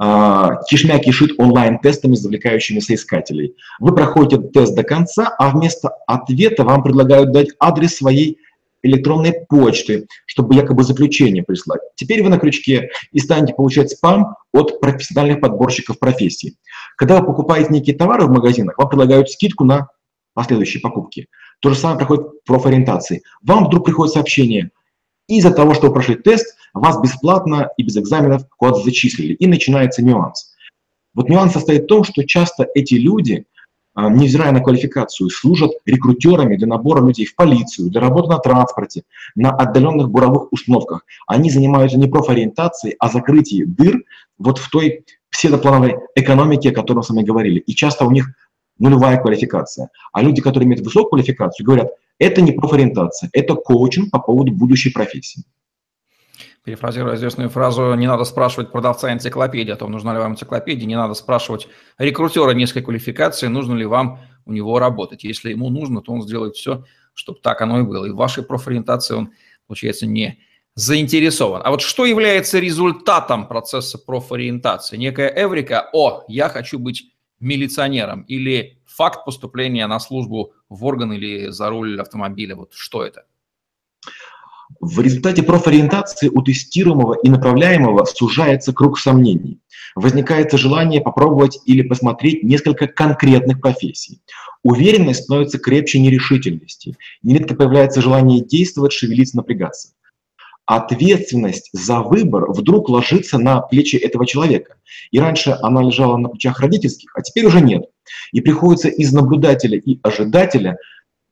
э, 0.01 0.49
кишмя 0.69 0.99
кишит 0.99 1.39
онлайн-тестами, 1.39 2.15
завлекающими 2.15 2.79
соискателей. 2.79 3.55
Вы 3.79 3.93
проходите 3.93 4.41
тест 4.41 4.75
до 4.75 4.83
конца, 4.83 5.35
а 5.37 5.49
вместо 5.49 5.89
ответа 6.07 6.63
вам 6.63 6.83
предлагают 6.83 7.31
дать 7.31 7.49
адрес 7.59 7.95
своей 7.95 8.37
электронной 8.83 9.33
почты, 9.49 10.07
чтобы 10.25 10.55
якобы 10.55 10.83
заключение 10.83 11.43
прислать. 11.43 11.81
Теперь 11.95 12.23
вы 12.23 12.29
на 12.29 12.37
крючке 12.37 12.89
и 13.11 13.19
станете 13.19 13.53
получать 13.53 13.89
спам 13.91 14.35
от 14.53 14.79
профессиональных 14.79 15.41
подборщиков 15.41 15.99
профессий. 15.99 16.57
Когда 16.95 17.19
вы 17.19 17.25
покупаете 17.25 17.69
некие 17.71 17.95
товары 17.95 18.25
в 18.25 18.29
магазинах, 18.29 18.77
вам 18.77 18.89
предлагают 18.89 19.29
скидку 19.29 19.63
на 19.65 19.87
последующие 20.33 20.81
покупки. 20.81 21.27
То 21.59 21.69
же 21.69 21.75
самое 21.75 21.97
проходит 21.97 22.27
в 22.27 22.47
профориентации. 22.47 23.23
Вам 23.41 23.65
вдруг 23.65 23.85
приходит 23.85 24.13
сообщение, 24.13 24.69
из-за 25.27 25.51
того, 25.51 25.73
что 25.73 25.87
вы 25.87 25.93
прошли 25.93 26.15
тест, 26.15 26.55
вас 26.73 26.99
бесплатно 27.01 27.69
и 27.77 27.83
без 27.83 27.97
экзаменов 27.97 28.43
куда-то 28.57 28.83
зачислили. 28.83 29.33
И 29.33 29.47
начинается 29.47 30.03
нюанс. 30.03 30.53
Вот 31.13 31.29
нюанс 31.29 31.53
состоит 31.53 31.83
в 31.83 31.87
том, 31.87 32.03
что 32.03 32.23
часто 32.25 32.67
эти 32.75 32.93
люди, 32.93 33.45
а, 33.93 34.09
невзирая 34.09 34.51
на 34.51 34.61
квалификацию, 34.61 35.29
служат 35.29 35.71
рекрутерами 35.85 36.55
для 36.55 36.67
набора 36.67 37.03
людей 37.03 37.25
в 37.25 37.35
полицию, 37.35 37.89
для 37.89 38.01
работы 38.01 38.29
на 38.29 38.37
транспорте, 38.37 39.03
на 39.35 39.49
отдаленных 39.49 40.09
буровых 40.09 40.53
установках. 40.53 41.05
Они 41.25 41.49
занимаются 41.49 41.97
не 41.97 42.07
профориентацией, 42.07 42.95
а 42.99 43.09
закрытием 43.09 43.73
дыр 43.73 44.03
вот 44.37 44.59
в 44.59 44.69
той 44.69 45.05
псевдоплановой 45.31 45.95
экономике, 46.15 46.69
о 46.69 46.73
которой 46.73 46.97
мы 46.97 47.03
с 47.03 47.09
вами 47.09 47.23
говорили. 47.23 47.59
И 47.59 47.73
часто 47.73 48.05
у 48.05 48.11
них 48.11 48.29
нулевая 48.79 49.19
квалификация. 49.19 49.89
А 50.13 50.21
люди, 50.21 50.41
которые 50.41 50.67
имеют 50.67 50.85
высокую 50.85 51.09
квалификацию, 51.09 51.65
говорят, 51.65 51.89
это 52.19 52.41
не 52.41 52.51
профориентация, 52.51 53.29
это 53.33 53.55
коучинг 53.55 54.11
по 54.11 54.19
поводу 54.19 54.51
будущей 54.51 54.91
профессии. 54.91 55.43
Перефразируя 56.63 57.15
известную 57.15 57.49
фразу, 57.49 57.93
не 57.93 58.07
надо 58.07 58.25
спрашивать 58.25 58.71
продавца 58.71 59.13
энциклопедии 59.13 59.71
о 59.71 59.77
том, 59.77 59.91
нужна 59.91 60.13
ли 60.13 60.19
вам 60.19 60.33
энциклопедия, 60.33 60.85
не 60.85 60.97
надо 60.97 61.13
спрашивать 61.13 61.69
рекрутера 61.97 62.51
низкой 62.51 62.81
квалификации, 62.81 63.47
нужно 63.47 63.73
ли 63.73 63.85
вам 63.85 64.19
у 64.45 64.51
него 64.51 64.77
работать. 64.77 65.23
Если 65.23 65.51
ему 65.51 65.69
нужно, 65.69 66.01
то 66.01 66.11
он 66.11 66.23
сделает 66.23 66.55
все, 66.55 66.83
чтобы 67.13 67.39
так 67.41 67.61
оно 67.61 67.79
и 67.79 67.83
было. 67.83 68.05
И 68.05 68.09
в 68.09 68.15
вашей 68.15 68.43
профориентации 68.43 69.15
он, 69.15 69.31
получается, 69.65 70.05
не 70.05 70.39
заинтересован. 70.75 71.61
А 71.63 71.71
вот 71.71 71.81
что 71.81 72.05
является 72.05 72.59
результатом 72.59 73.47
процесса 73.47 73.97
профориентации? 73.97 74.97
Некая 74.97 75.33
эврика, 75.35 75.89
о, 75.93 76.23
я 76.27 76.49
хочу 76.49 76.79
быть 76.79 77.13
милиционером, 77.39 78.23
или 78.23 78.76
факт 78.97 79.25
поступления 79.25 79.85
на 79.87 79.99
службу 79.99 80.53
в 80.69 80.83
орган 80.83 81.13
или 81.13 81.49
за 81.49 81.69
руль 81.69 82.01
автомобиля, 82.01 82.55
вот 82.55 82.73
что 82.73 83.03
это? 83.03 83.25
В 84.81 84.99
результате 84.99 85.43
профориентации 85.43 86.27
у 86.27 86.41
тестируемого 86.41 87.15
и 87.23 87.29
направляемого 87.29 88.03
сужается 88.05 88.73
круг 88.73 88.99
сомнений. 88.99 89.61
Возникает 89.95 90.51
желание 90.51 90.99
попробовать 90.99 91.59
или 91.65 91.83
посмотреть 91.83 92.43
несколько 92.43 92.87
конкретных 92.87 93.61
профессий. 93.61 94.21
Уверенность 94.63 95.23
становится 95.23 95.57
крепче 95.57 95.99
нерешительности. 95.99 96.97
Нередко 97.23 97.55
появляется 97.55 98.01
желание 98.01 98.41
действовать, 98.43 98.91
шевелиться, 98.91 99.37
напрягаться. 99.37 99.93
Ответственность 100.67 101.69
за 101.71 102.01
выбор 102.01 102.51
вдруг 102.51 102.89
ложится 102.89 103.37
на 103.37 103.61
плечи 103.61 103.95
этого 103.95 104.27
человека. 104.27 104.75
И 105.11 105.19
раньше 105.19 105.57
она 105.61 105.81
лежала 105.81 106.17
на 106.17 106.27
плечах 106.27 106.59
родительских, 106.59 107.09
а 107.15 107.21
теперь 107.21 107.45
уже 107.45 107.61
нет. 107.61 107.85
И 108.33 108.41
приходится 108.41 108.89
из 108.89 109.13
наблюдателя 109.13 109.77
и 109.77 109.97
ожидателя 110.03 110.77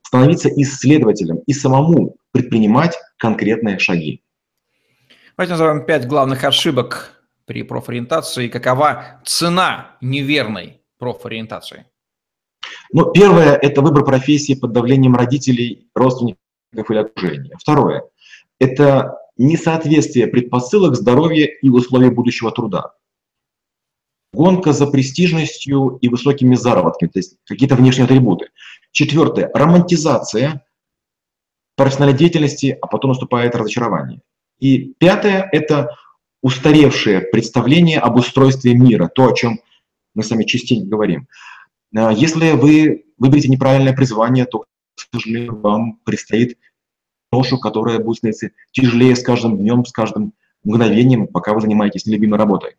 становиться 0.01 0.47
исследователем 0.47 1.39
и 1.45 1.51
самому 1.51 2.15
предпринимать 2.31 2.97
конкретные 3.17 3.77
шаги. 3.77 4.23
Давайте 5.35 5.51
назовем 5.51 5.85
пять 5.85 6.07
главных 6.07 6.45
ошибок 6.45 7.21
при 7.45 7.63
профориентации. 7.63 8.47
Какова 8.47 9.21
цена 9.25 9.97
неверной 9.99 10.81
профориентации? 10.97 11.87
Ну, 12.93 13.11
первое– 13.11 13.55
это 13.61 13.81
выбор 13.81 14.05
профессии 14.05 14.53
под 14.53 14.71
давлением 14.71 15.15
родителей, 15.15 15.89
родственников 15.93 16.39
или 16.89 16.99
окружения. 16.99 17.57
Второе– 17.59 18.03
это 18.59 19.17
несоответствие 19.37 20.27
предпосылок 20.27 20.95
здоровья 20.95 21.45
и 21.45 21.69
условий 21.69 22.09
будущего 22.09 22.51
труда 22.51 22.93
гонка 24.35 24.73
за 24.73 24.85
престижностью 24.85 25.97
и 26.01 26.09
высокими 26.09 26.55
заработками, 26.55 27.09
то 27.09 27.19
есть 27.19 27.37
какие-то 27.45 27.75
внешние 27.75 28.05
атрибуты. 28.05 28.49
Четвертое– 28.91 29.49
романтизация 29.53 30.63
профессиональной 31.75 32.17
деятельности, 32.17 32.77
а 32.81 32.87
потом 32.87 33.09
наступает 33.09 33.55
разочарование. 33.55 34.21
И 34.59 34.93
пятое– 34.99 35.49
это 35.51 35.89
устаревшее 36.41 37.21
представление 37.21 37.99
об 37.99 38.17
устройстве 38.17 38.75
мира, 38.75 39.09
то, 39.13 39.27
о 39.27 39.33
чем 39.33 39.59
мы 40.13 40.23
с 40.23 40.29
вами 40.29 40.43
частенько 40.43 40.87
говорим. 40.87 41.27
А, 41.95 42.11
если 42.11 42.51
вы 42.51 43.05
выберете 43.17 43.49
неправильное 43.49 43.93
призвание, 43.93 44.45
то, 44.45 44.59
к 44.59 44.65
сожалению, 45.11 45.59
вам 45.59 45.99
предстоит 46.05 46.57
ношу, 47.35 47.59
которая 47.59 47.99
будет 47.99 48.17
становиться 48.17 48.49
тяжелее 48.71 49.15
с 49.15 49.23
каждым 49.23 49.57
днем, 49.57 49.85
с 49.85 49.91
каждым 49.91 50.33
мгновением, 50.63 51.27
пока 51.27 51.53
вы 51.53 51.61
занимаетесь 51.61 52.05
нелюбимой 52.05 52.39
работой. 52.39 52.75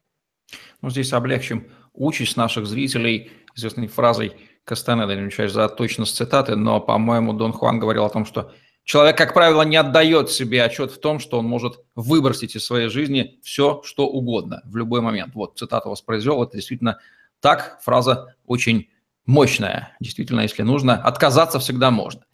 Ну, 0.83 0.91
здесь 0.91 1.13
облегчим 1.13 1.67
участь 1.95 2.37
наших 2.37 2.67
зрителей 2.67 3.31
известной 3.55 3.89
фразой 3.89 4.33
Кастанеда, 4.65 5.15
не 5.15 5.23
отвечаю 5.23 5.49
за 5.49 5.69
точность 5.69 6.17
цитаты, 6.17 6.57
но, 6.57 6.81
по-моему, 6.81 7.33
Дон 7.33 7.53
Хуан 7.53 7.79
говорил 7.79 8.05
о 8.05 8.11
том, 8.11 8.27
что 8.27 8.53
человек, 8.85 9.17
как 9.17 9.33
правило, 9.33 9.63
не 9.63 9.77
отдает 9.77 10.31
себе 10.31 10.63
отчет 10.63 10.91
в 10.91 11.01
том, 11.01 11.21
что 11.21 11.39
он 11.39 11.47
может 11.47 11.81
выбросить 11.95 12.57
из 12.57 12.65
своей 12.65 12.89
жизни 12.89 13.39
все, 13.43 13.81
что 13.85 14.09
угодно 14.09 14.63
в 14.65 14.77
любой 14.77 15.01
момент. 15.01 15.35
Вот 15.35 15.59
цитату 15.59 15.91
воспроизвел, 15.91 16.43
это 16.43 16.57
действительно 16.57 16.99
так, 17.41 17.79
фраза 17.83 18.35
очень 18.45 18.89
мощная. 19.25 19.97
Действительно, 20.01 20.41
если 20.41 20.63
нужно, 20.63 21.01
отказаться 21.01 21.59
всегда 21.61 21.91
можно. 21.91 22.26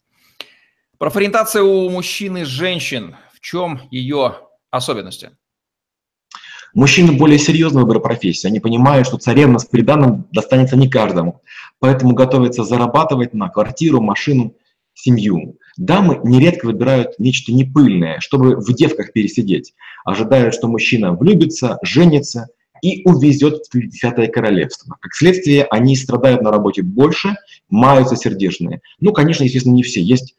Профориентация 1.02 1.64
у 1.64 1.90
мужчин 1.90 2.36
и 2.36 2.44
женщин. 2.44 3.16
В 3.34 3.40
чем 3.40 3.80
ее 3.90 4.36
особенности? 4.70 5.30
Мужчины 6.74 7.10
более 7.10 7.40
серьезно 7.40 7.80
выбор 7.80 7.98
профессии. 7.98 8.46
Они 8.46 8.60
понимают, 8.60 9.08
что 9.08 9.18
царевна 9.18 9.58
с 9.58 9.64
приданным 9.64 10.28
достанется 10.30 10.76
не 10.76 10.88
каждому. 10.88 11.42
Поэтому 11.80 12.14
готовятся 12.14 12.62
зарабатывать 12.62 13.34
на 13.34 13.48
квартиру, 13.48 14.00
машину, 14.00 14.54
семью. 14.94 15.58
Дамы 15.76 16.20
нередко 16.22 16.66
выбирают 16.66 17.18
нечто 17.18 17.52
непыльное, 17.52 18.20
чтобы 18.20 18.54
в 18.54 18.72
девках 18.72 19.12
пересидеть. 19.12 19.74
Ожидают, 20.04 20.54
что 20.54 20.68
мужчина 20.68 21.16
влюбится, 21.16 21.80
женится 21.82 22.46
и 22.80 23.02
увезет 23.08 23.64
в 23.72 23.76
десятое 23.76 24.28
королевство. 24.28 24.96
Как 25.00 25.12
следствие, 25.16 25.64
они 25.64 25.96
страдают 25.96 26.42
на 26.42 26.52
работе 26.52 26.82
больше, 26.82 27.34
маются 27.68 28.14
сердечные. 28.14 28.82
Ну, 29.00 29.12
конечно, 29.12 29.42
естественно, 29.42 29.74
не 29.74 29.82
все. 29.82 30.00
Есть 30.00 30.36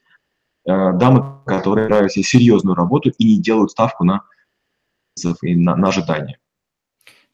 дамы, 0.65 1.39
которые 1.45 1.87
нравятся 1.87 2.23
серьезную 2.23 2.75
работу 2.75 3.09
и 3.09 3.35
не 3.35 3.41
делают 3.41 3.71
ставку 3.71 4.03
на 4.03 4.23
и 5.41 5.55
на, 5.55 5.75
на 5.75 5.89
ожидания. 5.89 6.39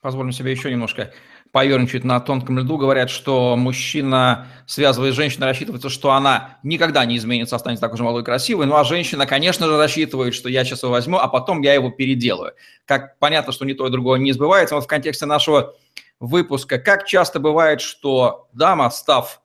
Позволим 0.01 0.31
себе 0.31 0.51
еще 0.51 0.71
немножко 0.71 1.12
поерничать 1.51 2.03
на 2.03 2.19
тонком 2.19 2.59
льду. 2.59 2.77
Говорят, 2.77 3.09
что 3.09 3.55
мужчина, 3.57 4.48
связывая 4.65 5.12
с 5.12 5.15
женщиной, 5.15 5.45
рассчитывается, 5.45 5.89
что 5.89 6.12
она 6.12 6.57
никогда 6.63 7.03
не 7.05 7.17
изменится, 7.17 7.55
останется 7.55 7.81
такой 7.81 7.98
же 7.98 8.03
молодой 8.03 8.21
и 8.21 8.25
красивой. 8.25 8.65
Ну 8.65 8.75
а 8.75 8.83
женщина, 8.83 9.25
конечно 9.25 9.65
же, 9.67 9.77
рассчитывает, 9.77 10.33
что 10.36 10.48
я 10.48 10.63
сейчас 10.63 10.83
его 10.83 10.91
возьму, 10.91 11.17
а 11.17 11.27
потом 11.27 11.62
я 11.62 11.74
его 11.74 11.89
переделаю. 11.89 12.53
Как 12.86 13.17
понятно, 13.19 13.51
что 13.51 13.65
ни 13.65 13.74
то 13.74 13.88
и 13.88 13.91
другое 13.91 14.19
не 14.19 14.31
сбывается. 14.31 14.75
Вот 14.75 14.86
в 14.86 14.88
контексте 14.88 15.25
нашего 15.25 15.75
выпуска. 16.19 16.77
Как 16.77 17.05
часто 17.05 17.39
бывает, 17.39 17.81
что 17.81 18.48
дама, 18.53 18.89
став 18.91 19.41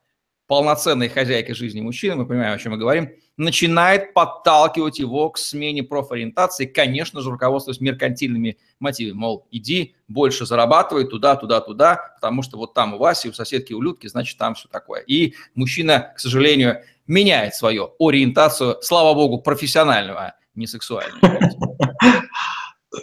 полноценной 0.47 1.09
хозяйкой 1.09 1.55
жизни 1.55 1.81
мужчины, 1.81 2.15
мы 2.15 2.25
понимаем, 2.25 2.53
о 2.53 2.57
чем 2.59 2.73
мы 2.73 2.77
говорим, 2.77 3.09
начинает 3.37 4.13
подталкивать 4.13 4.99
его 4.99 5.29
к 5.29 5.37
смене 5.37 5.83
профориентации, 5.83 6.65
конечно 6.65 7.21
же, 7.21 7.31
руководствуясь 7.31 7.81
меркантильными 7.81 8.57
мотивами. 8.79 9.17
Мол, 9.17 9.47
иди, 9.51 9.95
больше 10.07 10.45
зарабатывай 10.45 11.05
туда, 11.05 11.35
туда, 11.35 11.61
туда, 11.61 12.13
потому 12.15 12.41
что 12.41 12.57
вот 12.57 12.73
там 12.73 12.93
у 12.93 12.97
Васи, 12.97 13.29
у 13.29 13.33
соседки, 13.33 13.73
у 13.73 13.81
Людки, 13.81 14.07
значит, 14.07 14.37
там 14.37 14.55
все 14.55 14.67
такое. 14.69 15.01
И 15.01 15.33
мужчина, 15.53 16.13
к 16.15 16.19
сожалению, 16.19 16.81
меняет 17.07 17.55
свою 17.55 17.93
ориентацию, 17.99 18.77
слава 18.81 19.13
богу, 19.13 19.39
профессиональную, 19.39 20.17
а 20.17 20.35
не 20.55 20.67
сексуальную. 20.67 21.21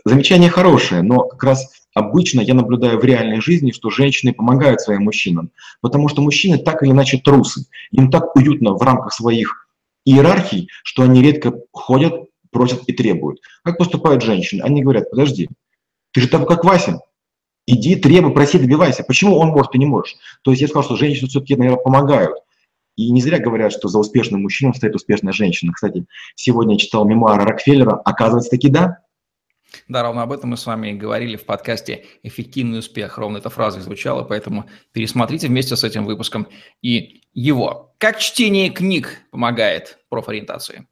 Замечание 0.05 0.49
хорошее, 0.49 1.03
но 1.03 1.29
как 1.29 1.45
раз 1.45 1.71
обычно 1.95 2.41
я 2.41 2.55
наблюдаю 2.55 2.99
в 2.99 3.05
реальной 3.05 3.43
жизни, 3.43 3.73
что 3.73 3.91
женщины 3.91 4.33
помогают 4.33 4.81
своим 4.81 5.03
мужчинам, 5.03 5.51
потому 5.83 6.09
что 6.09 6.23
мужчины 6.23 6.57
так 6.57 6.83
или 6.83 6.91
иначе 6.91 7.19
трусы. 7.19 7.67
Им 7.91 8.11
так 8.11 8.35
уютно 8.35 8.73
в 8.75 8.83
рамках 8.83 9.13
своих 9.13 9.69
иерархий, 10.05 10.69
что 10.83 11.03
они 11.03 11.23
редко 11.23 11.55
ходят, 11.73 12.15
просят 12.51 12.83
и 12.87 12.93
требуют. 12.93 13.41
Как 13.65 13.79
поступают 13.79 14.23
женщины? 14.23 14.63
Они 14.63 14.83
говорят, 14.83 15.11
подожди, 15.11 15.49
ты 16.13 16.21
же 16.21 16.29
там 16.29 16.45
как 16.45 16.65
Вася, 16.65 17.01
иди, 17.67 17.97
требуй, 17.97 18.33
проси, 18.33 18.59
добивайся. 18.59 19.05
Почему 19.05 19.37
он 19.39 19.49
может, 19.49 19.73
ты 19.73 19.79
не 19.79 19.87
можешь? 19.87 20.17
То 20.43 20.51
есть 20.51 20.61
я 20.61 20.69
сказал, 20.69 20.85
что 20.85 20.97
женщины 20.97 21.29
все-таки, 21.29 21.57
наверное, 21.57 21.83
помогают. 21.83 22.37
И 22.97 23.11
не 23.11 23.23
зря 23.23 23.39
говорят, 23.39 23.73
что 23.73 23.89
за 23.89 23.99
успешным 23.99 24.43
мужчиной 24.43 24.75
стоит 24.75 24.95
успешная 24.95 25.33
женщина. 25.33 25.73
Кстати, 25.73 26.05
сегодня 26.35 26.75
я 26.75 26.79
читал 26.79 27.07
мемуары 27.07 27.45
Рокфеллера. 27.45 27.95
Оказывается, 28.05 28.51
таки 28.51 28.69
да. 28.69 28.99
Да, 29.89 30.03
ровно 30.03 30.23
об 30.23 30.33
этом 30.33 30.51
мы 30.51 30.57
с 30.57 30.67
вами 30.67 30.89
и 30.89 30.95
говорили 30.95 31.37
в 31.37 31.45
подкасте 31.45 32.05
«Эффективный 32.23 32.81
успех». 32.81 33.19
Ровно 33.19 33.39
эта 33.39 33.51
фраза 33.51 33.81
звучала, 33.81 34.23
поэтому 34.23 34.69
пересмотрите 34.93 35.49
вместе 35.49 35.77
с 35.77 35.85
этим 35.85 36.05
выпуском 36.05 36.49
и 36.83 37.23
его. 37.33 37.95
Как 37.99 38.19
чтение 38.19 38.71
книг 38.71 39.19
помогает 39.31 39.99
профориентации? 40.09 40.87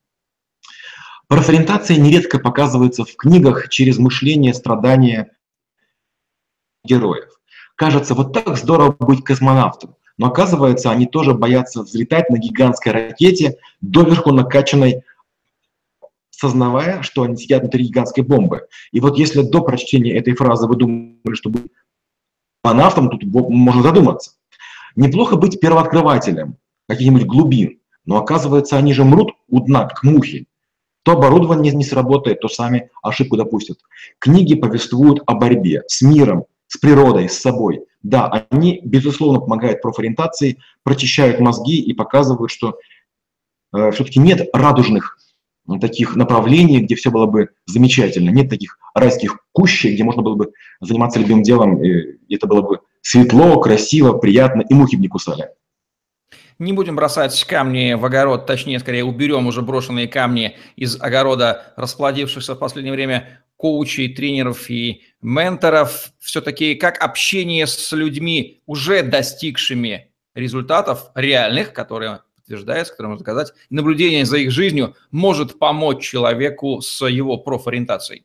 Профориентация 1.29 1.97
нередко 1.97 2.39
показывается 2.39 3.05
в 3.05 3.15
книгах 3.17 3.69
через 3.69 3.99
мышление, 3.99 4.55
страдания 4.55 5.31
героев. 6.85 7.31
Кажется, 7.77 8.15
вот 8.15 8.33
так 8.33 8.57
здорово 8.57 8.97
быть 8.99 9.25
космонавтом. 9.25 9.97
Но 10.19 10.27
оказывается, 10.27 10.91
они 10.91 11.07
тоже 11.07 11.33
боятся 11.33 11.83
взлетать 11.83 12.29
на 12.31 12.37
гигантской 12.37 12.93
ракете, 12.93 13.57
доверху 13.81 14.33
накачанной 14.33 15.03
сознавая, 16.41 17.03
что 17.03 17.23
они 17.23 17.37
сидят 17.37 17.61
внутри 17.61 17.85
гигантской 17.85 18.25
бомбы. 18.25 18.67
И 18.93 19.01
вот 19.01 19.19
если 19.19 19.43
до 19.43 19.61
прочтения 19.61 20.17
этой 20.17 20.35
фразы 20.35 20.67
вы 20.67 20.77
думали, 20.77 21.35
что 21.35 21.51
быть 21.51 21.67
панавтом, 22.63 23.11
тут 23.11 23.23
можно 23.25 23.83
задуматься. 23.83 24.33
Неплохо 24.97 25.37
быть 25.37 25.61
первооткрывателем 25.61 26.57
каких-нибудь 26.89 27.27
глубин, 27.27 27.79
но 28.07 28.17
оказывается, 28.17 28.79
они 28.79 28.95
же 28.95 29.05
мрут 29.05 29.33
у 29.49 29.61
дна, 29.61 29.85
как 29.85 30.03
мухи. 30.03 30.47
То 31.03 31.13
оборудование 31.13 31.75
не 31.75 31.85
сработает, 31.85 32.41
то 32.41 32.49
сами 32.49 32.91
ошибку 33.03 33.37
допустят. 33.37 33.79
Книги 34.19 34.55
повествуют 34.55 35.21
о 35.27 35.35
борьбе 35.35 35.83
с 35.89 36.01
миром, 36.01 36.45
с 36.69 36.79
природой, 36.79 37.29
с 37.29 37.39
собой. 37.39 37.85
Да, 38.03 38.47
они, 38.51 38.81
безусловно, 38.83 39.41
помогают 39.41 39.83
профориентации, 39.83 40.59
прочищают 40.85 41.39
мозги 41.39 41.81
и 41.81 41.93
показывают, 41.93 42.51
что 42.51 42.79
э, 43.75 43.91
все-таки 43.93 44.19
нет 44.19 44.49
радужных 44.55 45.19
таких 45.81 46.17
направлений, 46.17 46.81
где 46.81 46.95
все 46.95 47.11
было 47.11 47.27
бы 47.27 47.51
замечательно. 47.67 48.31
Нет 48.31 48.51
таких 48.51 48.79
райских 48.95 49.39
кущей, 49.53 49.95
где 49.95 50.05
можно 50.05 50.23
было 50.23 50.35
бы 50.35 50.53
заниматься 50.81 51.19
любимым 51.19 51.43
делом, 51.43 51.83
и 51.83 52.19
это 52.35 52.47
было 52.47 52.63
бы 52.63 52.81
светло, 53.03 53.61
красиво, 53.61 54.15
приятно, 54.19 54.63
и 54.63 54.75
мухи 54.75 54.97
бы 54.97 55.03
не 55.03 55.09
кусали. 55.09 55.51
Не 56.59 56.75
будем 56.75 56.95
бросать 56.95 57.43
камни 57.45 57.95
в 57.95 58.05
огород, 58.05 58.47
точнее, 58.47 58.81
скорее 58.81 59.05
уберем 59.05 59.47
уже 59.47 59.63
брошенные 59.63 60.09
камни 60.09 60.57
из 60.77 61.01
огорода 61.01 61.73
расплодившихся 61.77 62.55
в 62.55 62.59
последнее 62.59 62.93
время 62.93 63.43
коучей, 63.57 64.15
тренеров 64.15 64.69
и 64.69 65.03
менторов. 65.23 66.13
Все-таки 66.19 66.75
как 66.75 67.03
общение 67.03 67.67
с 67.67 67.93
людьми, 67.93 68.61
уже 68.67 69.03
достигшими 69.03 70.13
результатов 70.35 71.11
реальных, 71.15 71.73
которые 71.73 72.21
подтверждается, 72.51 72.93
который 72.93 73.09
можно 73.09 73.25
доказать, 73.25 73.53
наблюдение 73.71 74.25
за 74.25 74.39
их 74.39 74.51
жизнью 74.51 74.95
может 75.13 75.59
помочь 75.59 76.03
человеку 76.03 76.81
с 76.81 77.07
его 77.07 77.39
профориентацией? 77.39 78.25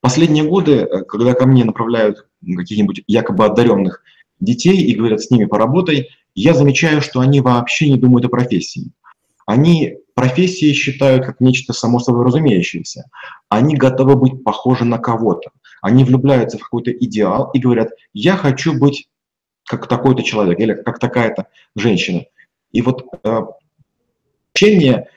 Последние 0.00 0.44
годы, 0.44 0.72
э, 0.72 1.04
когда 1.04 1.34
ко 1.34 1.46
мне 1.46 1.64
направляют 1.64 2.26
каких-нибудь 2.44 3.04
якобы 3.06 3.44
одаренных 3.44 4.02
детей 4.40 4.76
и 4.82 4.96
говорят, 4.96 5.20
с 5.20 5.30
ними 5.30 5.44
поработай, 5.44 6.08
я 6.34 6.54
замечаю, 6.54 7.02
что 7.02 7.20
они 7.20 7.40
вообще 7.40 7.88
не 7.90 7.98
думают 7.98 8.24
о 8.24 8.28
профессии. 8.28 8.90
Они 9.46 9.98
профессии 10.14 10.72
считают 10.72 11.24
как 11.24 11.40
нечто 11.40 11.72
само 11.72 12.00
собой 12.00 12.24
разумеющееся. 12.24 13.04
Они 13.48 13.76
готовы 13.76 14.16
быть 14.16 14.42
похожи 14.42 14.84
на 14.84 14.98
кого-то. 14.98 15.50
Они 15.82 16.04
влюбляются 16.04 16.58
в 16.58 16.62
какой-то 16.62 16.90
идеал 16.90 17.50
и 17.52 17.58
говорят, 17.58 17.90
я 18.12 18.36
хочу 18.36 18.78
быть 18.78 19.08
как 19.66 19.86
такой-то 19.86 20.22
человек 20.22 20.58
или 20.58 20.74
как 20.74 20.98
такая-то 20.98 21.46
женщина. 21.76 22.24
И 22.72 22.82
вот 22.82 23.04
э, 23.24 23.40
учение, 24.54 25.08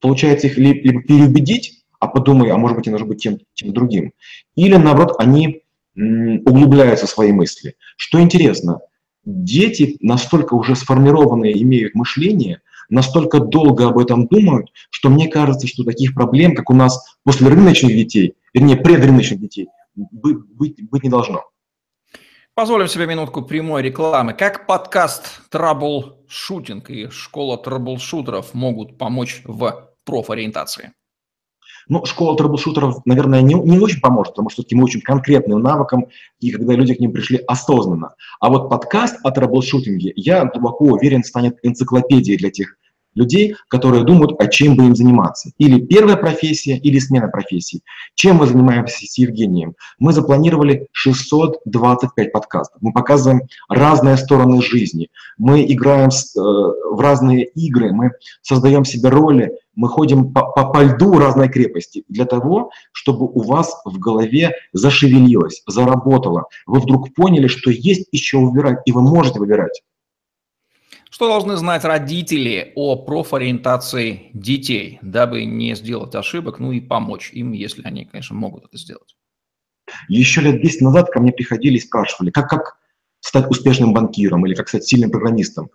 получается, 0.00 0.46
их 0.46 0.56
либо 0.56 1.02
переубедить, 1.02 1.84
а 2.00 2.06
подумай, 2.06 2.50
а 2.50 2.56
может 2.56 2.76
быть, 2.76 2.86
я 2.86 2.92
должен 2.92 3.08
быть 3.08 3.22
тем, 3.22 3.38
тем 3.54 3.72
другим. 3.72 4.12
Или, 4.54 4.76
наоборот, 4.76 5.16
они 5.18 5.62
углубляются 5.96 7.06
в 7.06 7.10
свои 7.10 7.32
мысли. 7.32 7.74
Что 7.96 8.20
интересно, 8.20 8.80
дети 9.24 9.96
настолько 10.00 10.54
уже 10.54 10.76
сформированные 10.76 11.60
имеют 11.62 11.94
мышление, 11.94 12.60
настолько 12.88 13.40
долго 13.40 13.88
об 13.88 13.98
этом 13.98 14.26
думают, 14.28 14.70
что 14.90 15.10
мне 15.10 15.28
кажется, 15.28 15.66
что 15.66 15.84
таких 15.84 16.14
проблем, 16.14 16.54
как 16.54 16.70
у 16.70 16.74
нас 16.74 17.16
после 17.24 17.48
рыночных 17.48 17.94
детей, 17.94 18.34
вернее, 18.54 18.76
предрыночных 18.76 19.40
детей, 19.40 19.68
быть, 19.94 20.38
быть, 20.54 20.88
быть 20.88 21.02
не 21.02 21.10
должно. 21.10 21.44
Позволим 22.58 22.88
себе 22.88 23.06
минутку 23.06 23.42
прямой 23.42 23.82
рекламы. 23.82 24.32
Как 24.32 24.66
подкаст 24.66 25.42
«Траблшутинг» 25.48 26.90
и 26.90 27.08
школа 27.08 27.56
траблшутеров 27.56 28.52
могут 28.52 28.98
помочь 28.98 29.42
в 29.44 29.92
профориентации? 30.04 30.90
Ну, 31.86 32.04
школа 32.04 32.36
траблшутеров, 32.36 33.06
наверное, 33.06 33.42
не, 33.42 33.54
не 33.54 33.78
очень 33.78 34.00
поможет, 34.00 34.32
потому 34.32 34.50
что 34.50 34.64
мы 34.72 34.82
очень 34.82 35.02
конкретным 35.02 35.62
навыкам, 35.62 36.08
и 36.40 36.50
когда 36.50 36.72
люди 36.74 36.94
к 36.94 36.98
ним 36.98 37.12
пришли 37.12 37.38
осознанно. 37.46 38.16
А 38.40 38.48
вот 38.48 38.68
подкаст 38.68 39.20
о 39.22 39.30
траблшутинге, 39.30 40.12
я 40.16 40.44
глубоко 40.44 40.86
уверен, 40.86 41.22
станет 41.22 41.58
энциклопедией 41.62 42.38
для 42.38 42.50
тех 42.50 42.74
людей, 43.14 43.56
которые 43.68 44.04
думают, 44.04 44.32
а 44.38 44.46
чем 44.46 44.76
бы 44.76 44.86
им 44.86 44.94
заниматься. 44.94 45.50
Или 45.58 45.80
первая 45.80 46.16
профессия, 46.16 46.76
или 46.76 46.98
смена 46.98 47.28
профессии. 47.28 47.80
Чем 48.14 48.36
мы 48.36 48.46
занимаемся 48.46 49.06
с 49.06 49.18
Евгением? 49.18 49.74
Мы 49.98 50.12
запланировали 50.12 50.88
625 50.92 52.32
подкастов. 52.32 52.80
Мы 52.80 52.92
показываем 52.92 53.42
разные 53.68 54.16
стороны 54.16 54.62
жизни. 54.62 55.08
Мы 55.36 55.64
играем 55.64 56.08
э, 56.08 56.40
в 56.40 57.00
разные 57.00 57.44
игры, 57.44 57.92
мы 57.92 58.12
создаем 58.42 58.84
себе 58.84 59.08
роли, 59.08 59.52
мы 59.74 59.88
ходим 59.88 60.32
по, 60.32 60.42
по, 60.42 60.64
по 60.72 60.82
льду 60.82 61.18
разной 61.18 61.48
крепости 61.48 62.04
для 62.08 62.24
того, 62.24 62.70
чтобы 62.92 63.26
у 63.26 63.42
вас 63.42 63.80
в 63.84 63.98
голове 63.98 64.52
зашевелилось, 64.72 65.62
заработало. 65.66 66.46
Вы 66.66 66.80
вдруг 66.80 67.14
поняли, 67.14 67.46
что 67.46 67.70
есть 67.70 68.08
еще 68.10 68.38
выбирать, 68.38 68.80
и 68.86 68.92
вы 68.92 69.02
можете 69.02 69.38
выбирать. 69.38 69.82
Что 71.18 71.26
должны 71.26 71.56
знать 71.56 71.82
родители 71.82 72.72
о 72.76 72.94
профориентации 72.94 74.30
детей, 74.34 75.00
дабы 75.02 75.46
не 75.46 75.74
сделать 75.74 76.14
ошибок, 76.14 76.60
ну 76.60 76.70
и 76.70 76.80
помочь 76.80 77.32
им, 77.32 77.50
если 77.50 77.82
они, 77.82 78.04
конечно, 78.04 78.36
могут 78.36 78.66
это 78.66 78.78
сделать? 78.78 79.16
Еще 80.08 80.42
лет 80.42 80.62
10 80.62 80.80
назад 80.80 81.10
ко 81.10 81.18
мне 81.18 81.32
приходили 81.32 81.76
и 81.76 81.80
спрашивали, 81.80 82.30
как, 82.30 82.48
как 82.48 82.76
стать 83.18 83.50
успешным 83.50 83.92
банкиром 83.92 84.46
или 84.46 84.54
как 84.54 84.68
стать 84.68 84.84
сильным 84.84 85.10
программистом. 85.10 85.70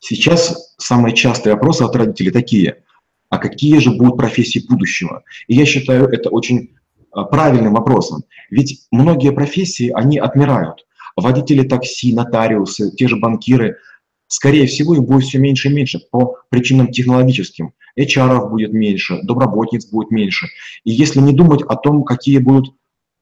Сейчас 0.00 0.74
самые 0.78 1.14
частые 1.14 1.54
вопросы 1.54 1.84
от 1.84 1.94
родителей 1.94 2.32
такие, 2.32 2.82
а 3.28 3.38
какие 3.38 3.78
же 3.78 3.92
будут 3.92 4.16
профессии 4.16 4.66
будущего? 4.68 5.22
И 5.46 5.54
я 5.54 5.64
считаю 5.64 6.08
это 6.08 6.28
очень 6.28 6.74
а, 7.12 7.22
правильным 7.22 7.74
вопросом. 7.74 8.24
Ведь 8.50 8.88
многие 8.90 9.30
профессии, 9.30 9.92
они 9.94 10.18
отмирают. 10.18 10.84
Водители 11.14 11.62
такси, 11.62 12.12
нотариусы, 12.12 12.90
те 12.96 13.06
же 13.06 13.14
банкиры– 13.14 13.76
скорее 14.28 14.66
всего, 14.66 14.94
их 14.94 15.02
будет 15.02 15.24
все 15.24 15.38
меньше 15.38 15.68
и 15.68 15.72
меньше 15.72 16.00
по 16.10 16.36
причинам 16.50 16.92
технологическим. 16.92 17.72
HR 17.98 18.48
будет 18.48 18.72
меньше, 18.72 19.20
доброботниц 19.22 19.86
будет 19.86 20.10
меньше. 20.10 20.46
И 20.84 20.92
если 20.92 21.18
не 21.20 21.32
думать 21.32 21.62
о 21.62 21.74
том, 21.74 22.04
какие 22.04 22.38
будут 22.38 22.74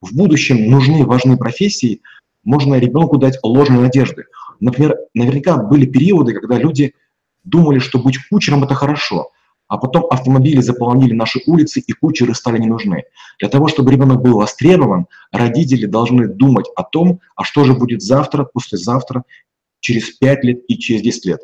в 0.02 0.14
будущем 0.14 0.70
нужны, 0.70 1.06
важны 1.06 1.38
профессии, 1.38 2.02
можно 2.44 2.74
ребенку 2.74 3.16
дать 3.16 3.38
ложные 3.42 3.80
надежды. 3.80 4.24
Например, 4.60 4.96
наверняка 5.14 5.56
были 5.56 5.86
периоды, 5.86 6.34
когда 6.34 6.58
люди 6.58 6.92
думали, 7.44 7.78
что 7.78 7.98
быть 7.98 8.18
кучером– 8.28 8.64
это 8.64 8.74
хорошо. 8.74 9.30
а 9.68 9.78
потом 9.78 10.06
автомобили 10.10 10.60
заполонили 10.60 11.12
наши 11.12 11.40
улицы, 11.46 11.80
и 11.80 11.92
кучеры 11.92 12.34
стали 12.34 12.58
не 12.58 12.68
нужны. 12.68 13.04
Для 13.40 13.48
того, 13.48 13.68
чтобы 13.68 13.90
ребенок 13.90 14.22
был 14.22 14.36
востребован, 14.36 15.06
родители 15.32 15.86
должны 15.86 16.28
думать 16.28 16.66
о 16.76 16.84
том, 16.84 17.20
а 17.34 17.44
что 17.44 17.64
же 17.64 17.74
будет 17.74 18.02
завтра, 18.02 18.44
послезавтра, 18.44 19.24
через 19.86 20.10
5 20.10 20.44
лет 20.44 20.58
и 20.66 20.78
через 20.78 21.00
10 21.02 21.26
лет. 21.26 21.40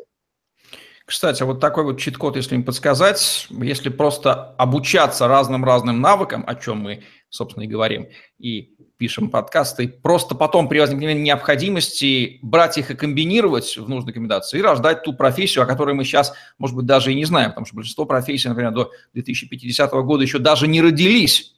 Кстати, 1.05 1.43
вот 1.43 1.61
такой 1.61 1.85
вот 1.85 1.97
чит-код, 1.99 2.35
если 2.35 2.55
им 2.55 2.63
подсказать, 2.63 3.47
если 3.49 3.87
просто 3.87 4.33
обучаться 4.33 5.27
разным-разным 5.27 6.01
навыкам, 6.01 6.43
о 6.45 6.55
чем 6.55 6.79
мы, 6.79 7.03
собственно, 7.29 7.63
и 7.63 7.67
говорим, 7.67 8.09
и 8.37 8.75
пишем 8.97 9.29
подкасты, 9.29 9.87
просто 9.87 10.35
потом 10.35 10.67
при 10.67 10.79
возникновении 10.79 11.23
необходимости 11.23 12.39
брать 12.41 12.77
их 12.77 12.91
и 12.91 12.95
комбинировать 12.95 13.77
в 13.77 13.87
нужной 13.87 14.13
комбинации 14.13 14.59
и 14.59 14.61
рождать 14.61 15.03
ту 15.03 15.13
профессию, 15.13 15.63
о 15.63 15.67
которой 15.67 15.95
мы 15.95 16.03
сейчас, 16.03 16.33
может 16.57 16.75
быть, 16.75 16.85
даже 16.85 17.13
и 17.13 17.15
не 17.15 17.25
знаем, 17.25 17.51
потому 17.51 17.65
что 17.65 17.77
большинство 17.77 18.05
профессий, 18.05 18.49
например, 18.49 18.71
до 18.71 18.91
2050 19.13 19.91
года 19.91 20.23
еще 20.23 20.39
даже 20.39 20.67
не 20.67 20.81
родились, 20.81 21.55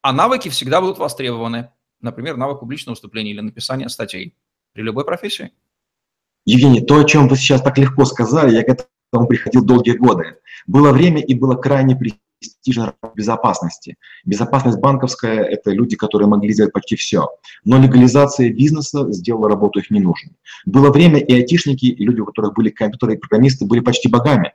а 0.00 0.14
навыки 0.14 0.48
всегда 0.48 0.80
будут 0.80 0.96
востребованы. 0.96 1.70
Например, 2.00 2.36
навык 2.36 2.60
публичного 2.60 2.94
выступления 2.94 3.32
или 3.32 3.40
написания 3.40 3.88
статей 3.90 4.34
при 4.72 4.82
любой 4.82 5.04
профессии. 5.04 5.52
Евгений, 6.44 6.80
то, 6.80 6.98
о 6.98 7.04
чем 7.04 7.28
вы 7.28 7.36
сейчас 7.36 7.62
так 7.62 7.78
легко 7.78 8.04
сказали, 8.04 8.54
я 8.54 8.62
к 8.62 8.68
этому 9.12 9.26
приходил 9.26 9.64
долгие 9.64 9.96
годы. 9.96 10.36
Было 10.66 10.92
время 10.92 11.20
и 11.20 11.34
было 11.34 11.54
крайне 11.54 11.96
престижно 11.96 12.94
безопасности. 13.14 13.96
Безопасность 14.24 14.78
банковская– 14.78 15.42
это 15.44 15.70
люди, 15.70 15.96
которые 15.96 16.28
могли 16.28 16.52
сделать 16.52 16.72
почти 16.72 16.96
все. 16.96 17.28
Но 17.64 17.78
легализация 17.80 18.50
бизнеса 18.50 19.10
сделала 19.12 19.48
работу 19.48 19.78
их 19.78 19.90
ненужной. 19.90 20.34
Было 20.66 20.90
время, 20.90 21.18
и 21.18 21.32
айтишники, 21.32 21.86
и 21.86 22.04
люди, 22.04 22.20
у 22.20 22.26
которых 22.26 22.54
были 22.54 22.70
компьютеры 22.70 23.14
и 23.14 23.18
программисты, 23.18 23.64
были 23.64 23.80
почти 23.80 24.08
богами. 24.08 24.52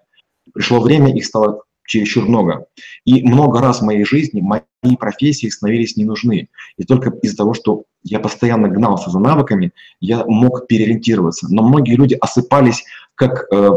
Пришло 0.53 0.81
время, 0.81 1.15
их 1.15 1.25
стало 1.25 1.63
чересчур 1.87 2.27
много. 2.27 2.67
И 3.05 3.23
много 3.23 3.59
раз 3.59 3.79
в 3.79 3.85
моей 3.85 4.05
жизни 4.05 4.41
мои 4.41 4.95
профессии 4.97 5.49
становились 5.49 5.97
не 5.97 6.05
нужны. 6.05 6.49
И 6.77 6.83
только 6.83 7.09
из-за 7.23 7.37
того, 7.37 7.53
что 7.53 7.85
я 8.03 8.19
постоянно 8.19 8.67
гнался 8.67 9.09
за 9.09 9.19
навыками, 9.19 9.71
я 9.99 10.23
мог 10.25 10.67
переориентироваться. 10.67 11.47
Но 11.49 11.63
многие 11.63 11.95
люди 11.95 12.15
осыпались 12.19 12.83
как 13.15 13.51
э, 13.51 13.69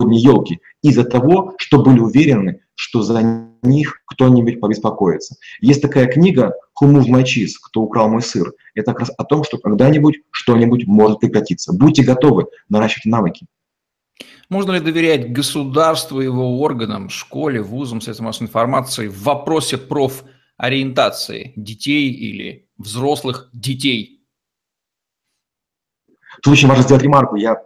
елки 0.00 0.60
из-за 0.82 1.04
того, 1.04 1.54
что 1.58 1.82
были 1.82 2.00
уверены, 2.00 2.60
что 2.74 3.02
за 3.02 3.48
них 3.62 4.02
кто-нибудь 4.06 4.60
побеспокоится. 4.60 5.36
Есть 5.60 5.82
такая 5.82 6.06
книга 6.06 6.54
«Who 6.80 6.90
moved 6.92 7.08
my 7.08 7.22
cheese?» 7.24 7.52
«Кто 7.62 7.82
украл 7.82 8.08
мой 8.08 8.22
сыр?» 8.22 8.52
Это 8.74 8.92
как 8.92 9.00
раз 9.00 9.10
о 9.16 9.24
том, 9.24 9.44
что 9.44 9.58
когда-нибудь 9.58 10.16
что-нибудь 10.30 10.86
может 10.86 11.20
прекратиться. 11.20 11.72
Будьте 11.72 12.02
готовы 12.02 12.46
наращивать 12.68 13.06
навыки. 13.06 13.46
Можно 14.48 14.72
ли 14.72 14.80
доверять 14.80 15.32
государству, 15.32 16.20
его 16.20 16.60
органам, 16.60 17.08
школе, 17.08 17.60
вузам, 17.62 18.00
средствам 18.00 18.26
массовой 18.26 18.46
информации 18.46 19.08
в 19.08 19.22
вопросе 19.22 19.76
профориентации 19.76 21.52
детей 21.56 22.10
или 22.10 22.68
взрослых 22.78 23.50
детей? 23.52 24.24
Тут 26.42 26.52
очень 26.52 26.68
важно 26.68 26.84
сделать 26.84 27.02
ремарку. 27.02 27.34
Я 27.34 27.60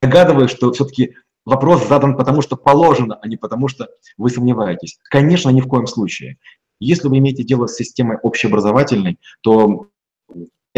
догадываюсь, 0.00 0.52
что 0.52 0.72
все-таки 0.72 1.16
вопрос 1.44 1.88
задан 1.88 2.16
потому, 2.16 2.42
что 2.42 2.56
положено, 2.56 3.18
а 3.20 3.26
не 3.26 3.36
потому, 3.36 3.66
что 3.66 3.88
вы 4.16 4.30
сомневаетесь. 4.30 4.98
Конечно, 5.04 5.50
ни 5.50 5.60
в 5.60 5.66
коем 5.66 5.88
случае. 5.88 6.38
Если 6.78 7.08
вы 7.08 7.18
имеете 7.18 7.42
дело 7.42 7.66
с 7.66 7.74
системой 7.74 8.18
общеобразовательной, 8.22 9.18
то 9.40 9.88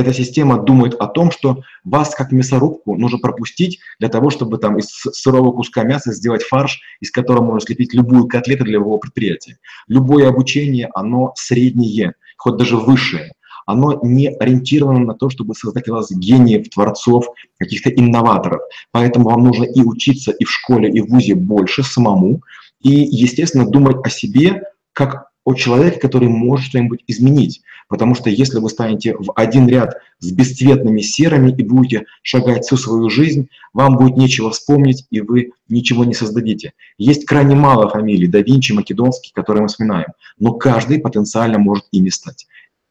эта 0.01 0.13
система 0.13 0.63
думает 0.63 0.95
о 0.95 1.07
том, 1.07 1.31
что 1.31 1.63
вас 1.85 2.15
как 2.15 2.33
мясорубку 2.33 2.97
нужно 2.97 3.19
пропустить 3.19 3.81
для 3.99 4.09
того, 4.09 4.31
чтобы 4.31 4.59
там 4.59 4.79
из 4.79 4.89
сырого 4.89 5.53
куска 5.53 5.83
мяса 5.83 6.13
сделать 6.13 6.43
фарш, 6.43 6.81
из 7.01 7.11
которого 7.11 7.45
можно 7.45 7.61
слепить 7.61 7.95
любую 7.95 8.27
котлету 8.27 8.65
для 8.65 8.75
любого 8.75 8.99
предприятия. 8.99 9.59
Любое 9.89 10.29
обучение, 10.29 10.91
оно 10.95 11.33
среднее, 11.37 12.15
хоть 12.37 12.57
даже 12.57 12.77
высшее. 12.77 13.33
Оно 13.67 14.01
не 14.03 14.29
ориентировано 14.29 15.01
на 15.01 15.15
то, 15.15 15.31
чтобы 15.31 15.55
создать 15.55 15.89
у 15.89 15.93
вас 15.93 16.11
гениев, 16.11 16.69
творцов, 16.71 17.27
каких-то 17.59 17.91
инноваторов. 17.91 18.63
Поэтому 18.91 19.31
вам 19.31 19.45
нужно 19.45 19.65
и 19.65 19.83
учиться 19.83 20.33
и 20.33 20.45
в 20.45 20.51
школе, 20.51 20.91
и 20.91 21.01
в 21.01 21.09
ВУЗе 21.09 21.37
больше 21.37 21.85
самому, 21.85 22.43
и, 22.81 22.91
естественно, 22.91 23.69
думать 23.69 23.99
о 24.05 24.11
себе 24.11 24.63
как 24.93 25.30
о 25.45 25.55
человеке, 25.55 25.99
который 25.99 26.29
может 26.29 26.67
что-нибудь 26.67 27.05
изменить. 27.07 27.63
Потому 27.89 28.15
что 28.15 28.31
если 28.31 28.59
вы 28.59 28.71
станете 28.71 29.17
в 29.17 29.33
один 29.35 29.69
ряд 29.69 29.97
с 30.21 30.31
бесцветными 30.31 31.01
серыми 31.01 31.51
и 31.51 31.63
будете 31.63 32.05
шагать 32.23 32.65
всю 32.65 32.77
свою 32.77 33.11
жизнь, 33.11 33.49
вам 33.73 33.97
будет 33.97 34.17
нечего 34.17 34.51
вспомнить, 34.51 35.07
и 35.11 35.21
вы 35.21 35.53
ничего 35.69 36.05
не 36.05 36.15
создадите. 36.15 36.73
Есть 36.99 37.27
крайне 37.27 37.57
мало 37.57 37.89
фамилий, 37.89 38.29
да 38.29 38.41
Винчи, 38.41 38.73
Македонский, 38.73 39.33
которые 39.33 39.63
мы 39.63 39.69
вспоминаем, 39.69 40.13
но 40.39 40.53
каждый 40.53 41.01
потенциально 41.01 41.59
может 41.59 41.87
ими 41.91 42.11
стать. 42.11 42.47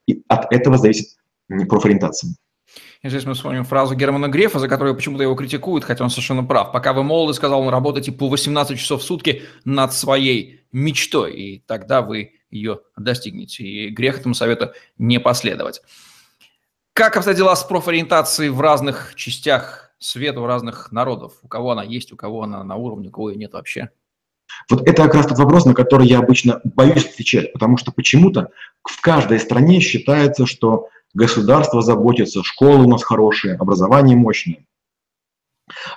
И 0.05 0.23
от 0.27 0.51
этого 0.51 0.77
зависит 0.77 1.17
профориентация. 1.47 2.35
И 3.01 3.07
здесь 3.07 3.25
мы 3.25 3.33
вспомним 3.33 3.63
фразу 3.63 3.95
Германа 3.95 4.27
Грефа, 4.27 4.59
за 4.59 4.67
которую 4.67 4.95
почему-то 4.95 5.23
его 5.23 5.33
критикуют, 5.35 5.85
хотя 5.85 6.03
он 6.03 6.09
совершенно 6.09 6.43
прав. 6.43 6.73
Пока 6.73 6.91
вы 6.91 7.03
молоды, 7.03 7.33
сказал 7.33 7.62
он, 7.62 7.69
работайте 7.69 8.12
по 8.12 8.27
18 8.27 8.77
часов 8.77 9.01
в 9.01 9.05
сутки 9.05 9.43
над 9.63 9.93
своей 9.93 10.62
мечтой, 10.73 11.33
и 11.33 11.63
тогда 11.65 12.01
вы 12.01 12.33
ее 12.49 12.79
достигнете. 12.97 13.63
И 13.63 13.89
грех 13.89 14.19
этому 14.19 14.33
совету 14.33 14.71
не 14.97 15.19
последовать. 15.19 15.81
Как 16.93 17.15
обстоят 17.15 17.38
дела 17.38 17.55
с 17.55 17.63
профориентацией 17.63 18.49
в 18.49 18.59
разных 18.59 19.13
частях 19.15 19.91
света, 19.99 20.41
у 20.41 20.45
разных 20.45 20.91
народов? 20.91 21.33
У 21.43 21.47
кого 21.47 21.71
она 21.71 21.83
есть, 21.83 22.12
у 22.12 22.17
кого 22.17 22.43
она 22.43 22.63
на 22.63 22.75
уровне, 22.75 23.09
у 23.09 23.12
кого 23.12 23.29
ее 23.29 23.38
нет 23.38 23.53
вообще? 23.53 23.89
Вот 24.69 24.88
это 24.88 25.03
как 25.03 25.15
раз 25.15 25.27
тот 25.27 25.38
вопрос, 25.38 25.65
на 25.65 25.73
который 25.73 26.07
я 26.07 26.19
обычно 26.19 26.59
боюсь 26.63 27.05
отвечать, 27.05 27.53
потому 27.53 27.77
что 27.77 27.91
почему-то 27.91 28.49
в 28.83 28.99
каждой 29.01 29.39
стране 29.39 29.79
считается, 29.79 30.45
что 30.45 30.89
государство 31.13 31.81
заботится, 31.81 32.43
школы 32.43 32.85
у 32.85 32.89
нас 32.89 33.03
хорошие, 33.03 33.55
образование 33.55 34.17
мощное. 34.17 34.65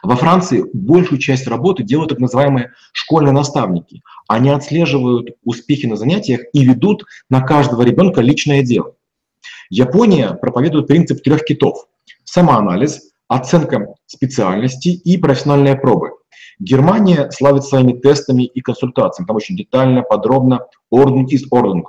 Во 0.02 0.16
Франции 0.16 0.64
большую 0.72 1.18
часть 1.18 1.46
работы 1.46 1.82
делают 1.82 2.10
так 2.10 2.18
называемые 2.18 2.72
школьные 2.92 3.32
наставники. 3.32 4.02
Они 4.28 4.50
отслеживают 4.50 5.36
успехи 5.44 5.86
на 5.86 5.96
занятиях 5.96 6.42
и 6.52 6.64
ведут 6.64 7.04
на 7.28 7.40
каждого 7.40 7.82
ребенка 7.82 8.20
личное 8.20 8.62
дело. 8.62 8.94
Япония 9.70 10.34
проповедует 10.34 10.86
принцип 10.86 11.22
трех 11.22 11.44
китов. 11.44 11.86
Самоанализ, 12.24 13.12
оценка 13.28 13.94
специальности 14.06 14.88
и 14.88 15.16
профессиональные 15.18 15.76
пробы. 15.76 16.10
Германия 16.58 17.30
славит 17.30 17.64
своими 17.64 17.92
тестами 17.92 18.44
и 18.44 18.60
консультациями. 18.60 19.26
Там 19.26 19.36
очень 19.36 19.56
детально, 19.56 20.02
подробно, 20.02 20.66
орден 20.90 21.24
из 21.24 21.44
орден. 21.50 21.84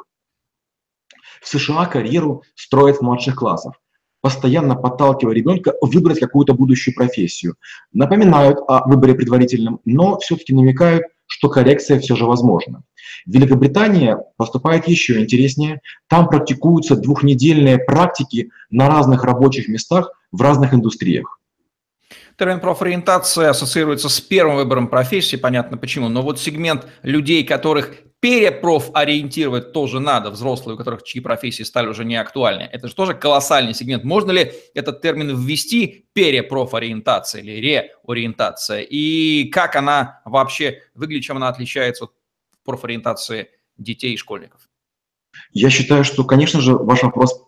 В 1.42 1.48
США 1.48 1.86
карьеру 1.86 2.44
строят 2.56 2.98
с 2.98 3.02
младших 3.02 3.36
классов 3.36 3.76
постоянно 4.24 4.76
подталкивая 4.76 5.36
ребенка 5.36 5.74
выбрать 5.82 6.22
какую-то 6.22 6.54
будущую 6.54 6.96
профессию. 6.96 7.56
Напоминают 7.92 8.58
о 8.70 8.88
выборе 8.88 9.16
предварительном, 9.16 9.82
но 9.84 10.18
все-таки 10.20 10.54
намекают, 10.54 11.04
что 11.28 11.50
коррекция 11.50 12.00
все 12.00 12.16
же 12.16 12.26
возможна. 12.26 12.84
Великобритания 13.26 14.18
поступает 14.38 14.88
еще 14.88 15.20
интереснее. 15.20 15.82
Там 16.08 16.30
практикуются 16.30 16.96
двухнедельные 16.96 17.80
практики 17.80 18.50
на 18.70 18.88
разных 18.88 19.26
рабочих 19.26 19.68
местах 19.68 20.14
в 20.32 20.42
разных 20.42 20.74
индустриях. 20.74 21.42
Термин 22.38 22.62
профориентация 22.62 23.50
ассоциируется 23.50 24.08
с 24.08 24.22
первым 24.22 24.56
выбором 24.56 24.88
профессии, 24.88 25.36
понятно 25.36 25.76
почему, 25.76 26.08
но 26.08 26.22
вот 26.22 26.40
сегмент 26.40 26.88
людей, 27.02 27.44
которых 27.44 27.98
перепрофориентировать 28.24 29.74
тоже 29.74 30.00
надо, 30.00 30.30
взрослые, 30.30 30.76
у 30.76 30.78
которых 30.78 31.04
чьи 31.04 31.20
профессии 31.20 31.64
стали 31.64 31.88
уже 31.88 32.06
не 32.06 32.16
актуальны, 32.16 32.62
это 32.72 32.88
же 32.88 32.96
тоже 32.96 33.14
колоссальный 33.16 33.74
сегмент. 33.74 34.06
Можно 34.06 34.32
ли 34.32 34.54
этот 34.74 35.02
термин 35.02 35.36
ввести, 35.36 36.06
перепрофориентация 36.14 37.42
или 37.42 37.60
реориентация, 37.60 38.80
и 38.80 39.50
как 39.50 39.76
она 39.76 40.22
вообще 40.24 40.80
выглядит, 40.96 41.26
чем 41.26 41.36
она 41.36 41.50
отличается 41.50 42.06
от 42.06 42.12
профориентации 42.64 43.50
детей 43.78 44.14
и 44.14 44.18
школьников? 44.18 44.70
Я 45.52 45.70
считаю, 45.70 46.06
что, 46.06 46.24
конечно 46.24 46.62
же, 46.62 46.78
ваш 46.78 47.04
вопрос 47.04 47.46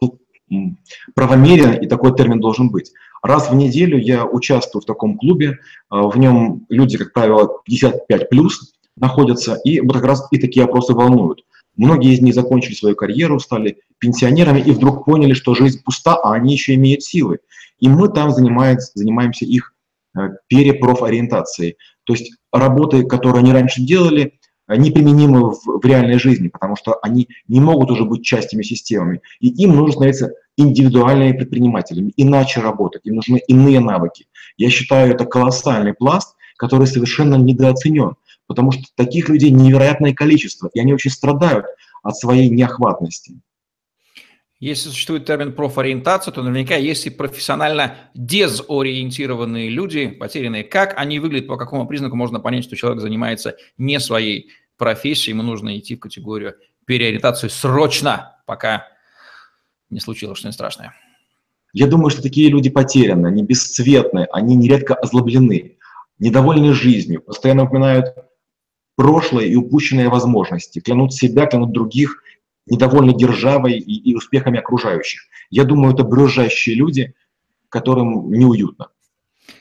правомерен, 1.14 1.82
и 1.82 1.88
такой 1.88 2.14
термин 2.18 2.42
должен 2.42 2.70
быть. 2.70 2.92
Раз 3.24 3.50
в 3.50 3.56
неделю 3.56 3.98
я 3.98 4.26
участвую 4.26 4.82
в 4.82 4.86
таком 4.86 5.18
клубе, 5.18 5.58
а, 5.88 6.04
в 6.10 6.18
нем 6.18 6.66
люди, 6.68 6.98
как 6.98 7.14
правило, 7.14 7.62
55 7.64 8.30
плюс 8.30 8.75
находятся, 8.96 9.60
и 9.64 9.80
вот 9.82 9.94
как 9.94 10.06
раз 10.06 10.28
и 10.32 10.38
такие 10.38 10.66
опросы 10.66 10.94
волнуют. 10.94 11.44
Многие 11.76 12.14
из 12.14 12.22
них 12.22 12.34
закончили 12.34 12.74
свою 12.74 12.96
карьеру, 12.96 13.40
стали 13.40 13.80
пенсионерами 14.00 14.62
и 14.62 14.72
вдруг 14.72 15.06
поняли, 15.06 15.34
что 15.34 15.56
жизнь 15.56 15.82
пуста, 15.84 16.16
а 16.16 16.34
они 16.34 16.54
еще 16.54 16.74
имеют 16.76 17.04
силы. 17.04 17.40
И 17.80 17.90
мы 17.90 18.08
там 18.08 18.32
занимаемся, 18.32 18.92
занимаемся 18.94 19.46
их 19.46 19.74
э, 20.18 20.30
перепрофориентацией. 20.48 21.76
То 22.06 22.14
есть 22.14 22.34
работы, 22.54 23.04
которые 23.04 23.42
они 23.42 23.52
раньше 23.52 23.82
делали, 23.82 24.40
неприменимы 24.68 25.52
в, 25.52 25.60
в 25.66 25.86
реальной 25.86 26.18
жизни, 26.18 26.48
потому 26.48 26.76
что 26.76 26.98
они 27.02 27.28
не 27.48 27.60
могут 27.60 27.92
уже 27.92 28.04
быть 28.04 28.24
частями 28.24 28.64
системами. 28.64 29.22
И 29.40 29.50
им 29.50 29.76
нужно 29.76 29.94
становиться 29.94 30.32
индивидуальными 30.58 31.38
предпринимателями, 31.38 32.14
иначе 32.16 32.62
работать, 32.62 33.02
им 33.06 33.16
нужны 33.16 33.42
иные 33.48 33.80
навыки. 33.80 34.28
Я 34.58 34.70
считаю, 34.70 35.14
это 35.14 35.26
колоссальный 35.26 35.94
пласт, 35.94 36.36
который 36.58 36.88
совершенно 36.88 37.36
недооценен, 37.36 38.16
потому 38.48 38.72
что 38.72 38.84
таких 38.96 39.30
людей 39.30 39.52
невероятное 39.52 40.14
количество, 40.14 40.70
и 40.74 40.80
они 40.80 40.94
очень 40.94 41.12
страдают 41.12 41.66
от 42.04 42.16
своей 42.18 42.50
неохватности. 42.50 43.40
Если 44.60 44.90
существует 44.90 45.26
термин 45.26 45.54
профориентация, 45.54 46.32
то 46.32 46.42
наверняка 46.42 46.76
есть 46.76 47.06
и 47.06 47.10
профессионально 47.10 47.98
дезориентированные 48.14 49.70
люди, 49.70 50.08
потерянные. 50.08 50.64
Как 50.64 50.98
они 50.98 51.20
выглядят, 51.20 51.48
по 51.48 51.58
какому 51.58 51.86
признаку 51.88 52.16
можно 52.16 52.40
понять, 52.40 52.64
что 52.64 52.76
человек 52.76 53.02
занимается 53.02 53.58
не 53.78 54.00
своей 54.00 54.50
профессией, 54.78 55.34
ему 55.34 55.44
нужно 55.44 55.78
идти 55.78 55.96
в 55.96 56.00
категорию 56.00 56.56
переориентации 56.86 57.50
срочно, 57.50 58.38
пока 58.46 58.88
не 59.90 60.00
случилось 60.00 60.38
что-нибудь 60.38 60.56
страшное. 60.56 60.94
Я 61.74 61.88
думаю, 61.88 62.10
что 62.10 62.22
такие 62.22 62.50
люди 62.50 62.70
потеряны, 62.70 63.28
они 63.28 63.44
бесцветны, 63.44 64.28
они 64.32 64.56
нередко 64.56 64.96
озлоблены, 64.96 65.78
недовольны 66.20 66.74
жизнью, 66.74 67.22
постоянно 67.22 67.64
упоминают 67.64 68.16
прошлое 68.96 69.46
и 69.46 69.56
упущенные 69.56 70.10
возможности, 70.10 70.80
клянут 70.80 71.14
себя, 71.14 71.46
клянут 71.46 71.72
других, 71.72 72.24
недовольны 72.66 73.14
державой 73.14 73.78
и, 73.78 74.12
и 74.12 74.16
успехами 74.16 74.60
окружающих. 74.60 75.22
Я 75.50 75.64
думаю, 75.64 75.94
это 75.94 76.04
брюзжащие 76.04 76.76
люди, 76.76 77.14
которым 77.70 78.32
неуютно. 78.32 78.88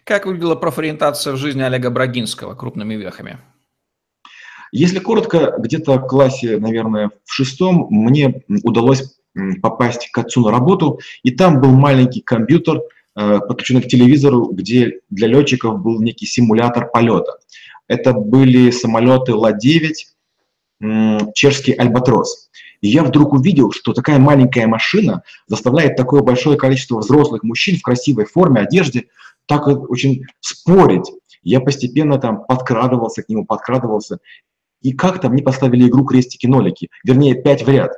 Как 0.05 0.27
выглядела 0.27 0.55
профориентация 0.55 1.33
в 1.33 1.37
жизни 1.37 1.62
Олега 1.62 1.90
Брагинского 1.90 2.55
крупными 2.55 2.94
вехами? 2.94 3.38
Если 4.73 4.99
коротко, 4.99 5.55
где-то 5.59 5.99
в 5.99 6.07
классе, 6.09 6.59
наверное, 6.59 7.11
в 7.25 7.33
шестом 7.33 7.87
мне 7.90 8.42
удалось 8.64 9.18
попасть 9.62 10.11
к 10.11 10.18
отцу 10.18 10.40
на 10.42 10.51
работу, 10.51 11.01
и 11.23 11.31
там 11.31 11.61
был 11.61 11.70
маленький 11.70 12.20
компьютер, 12.20 12.81
э, 13.16 13.38
подключенный 13.47 13.83
к 13.83 13.88
телевизору, 13.88 14.47
где 14.53 15.01
для 15.11 15.29
летчиков 15.29 15.81
был 15.81 16.01
некий 16.01 16.27
симулятор 16.27 16.90
полета. 16.90 17.38
Это 17.94 18.12
были 18.12 18.72
самолеты 18.72 19.35
Ла-9, 19.35 19.92
чешский 21.33 21.72
Альбатрос. 21.72 22.50
И 22.80 22.88
я 22.88 23.04
вдруг 23.04 23.33
увидел, 23.33 23.70
что 23.70 23.92
такая 23.92 24.18
маленькая 24.18 24.66
машина 24.66 25.22
заставляет 25.46 25.96
такое 25.96 26.22
большое 26.22 26.59
количество 26.59 26.98
взрослых 26.98 27.44
мужчин 27.44 27.76
в 27.76 27.83
красивой 27.83 28.24
форме, 28.24 28.61
одежде, 28.61 29.07
так 29.46 29.68
очень 29.68 30.24
спорить. 30.40 31.09
Я 31.42 31.61
постепенно 31.61 32.18
там 32.18 32.44
подкрадывался 32.46 33.22
к 33.22 33.28
нему, 33.28 33.46
подкрадывался. 33.46 34.18
И 34.83 34.92
как-то 34.92 35.28
мне 35.28 35.42
поставили 35.42 35.88
игру 35.88 36.04
крестики-нолики, 36.04 36.90
вернее, 37.04 37.40
пять 37.40 37.64
в 37.64 37.68
ряд. 37.68 37.92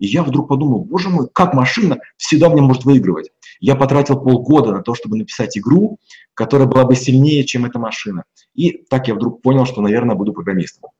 И 0.00 0.06
я 0.06 0.24
вдруг 0.24 0.48
подумал, 0.48 0.84
боже 0.84 1.10
мой, 1.10 1.28
как 1.32 1.54
машина 1.54 1.98
всегда 2.16 2.48
мне 2.48 2.60
может 2.60 2.84
выигрывать. 2.84 3.30
Я 3.60 3.76
потратил 3.76 4.20
полгода 4.20 4.72
на 4.72 4.82
то, 4.82 4.94
чтобы 4.94 5.16
написать 5.16 5.56
игру, 5.58 5.98
которая 6.34 6.68
была 6.68 6.84
бы 6.84 6.94
сильнее, 6.94 7.44
чем 7.44 7.64
эта 7.64 7.78
машина. 7.78 8.24
И 8.54 8.84
так 8.88 9.08
я 9.08 9.14
вдруг 9.14 9.42
понял, 9.42 9.66
что, 9.66 9.80
наверное, 9.80 10.16
буду 10.16 10.32
программистом. 10.32 10.90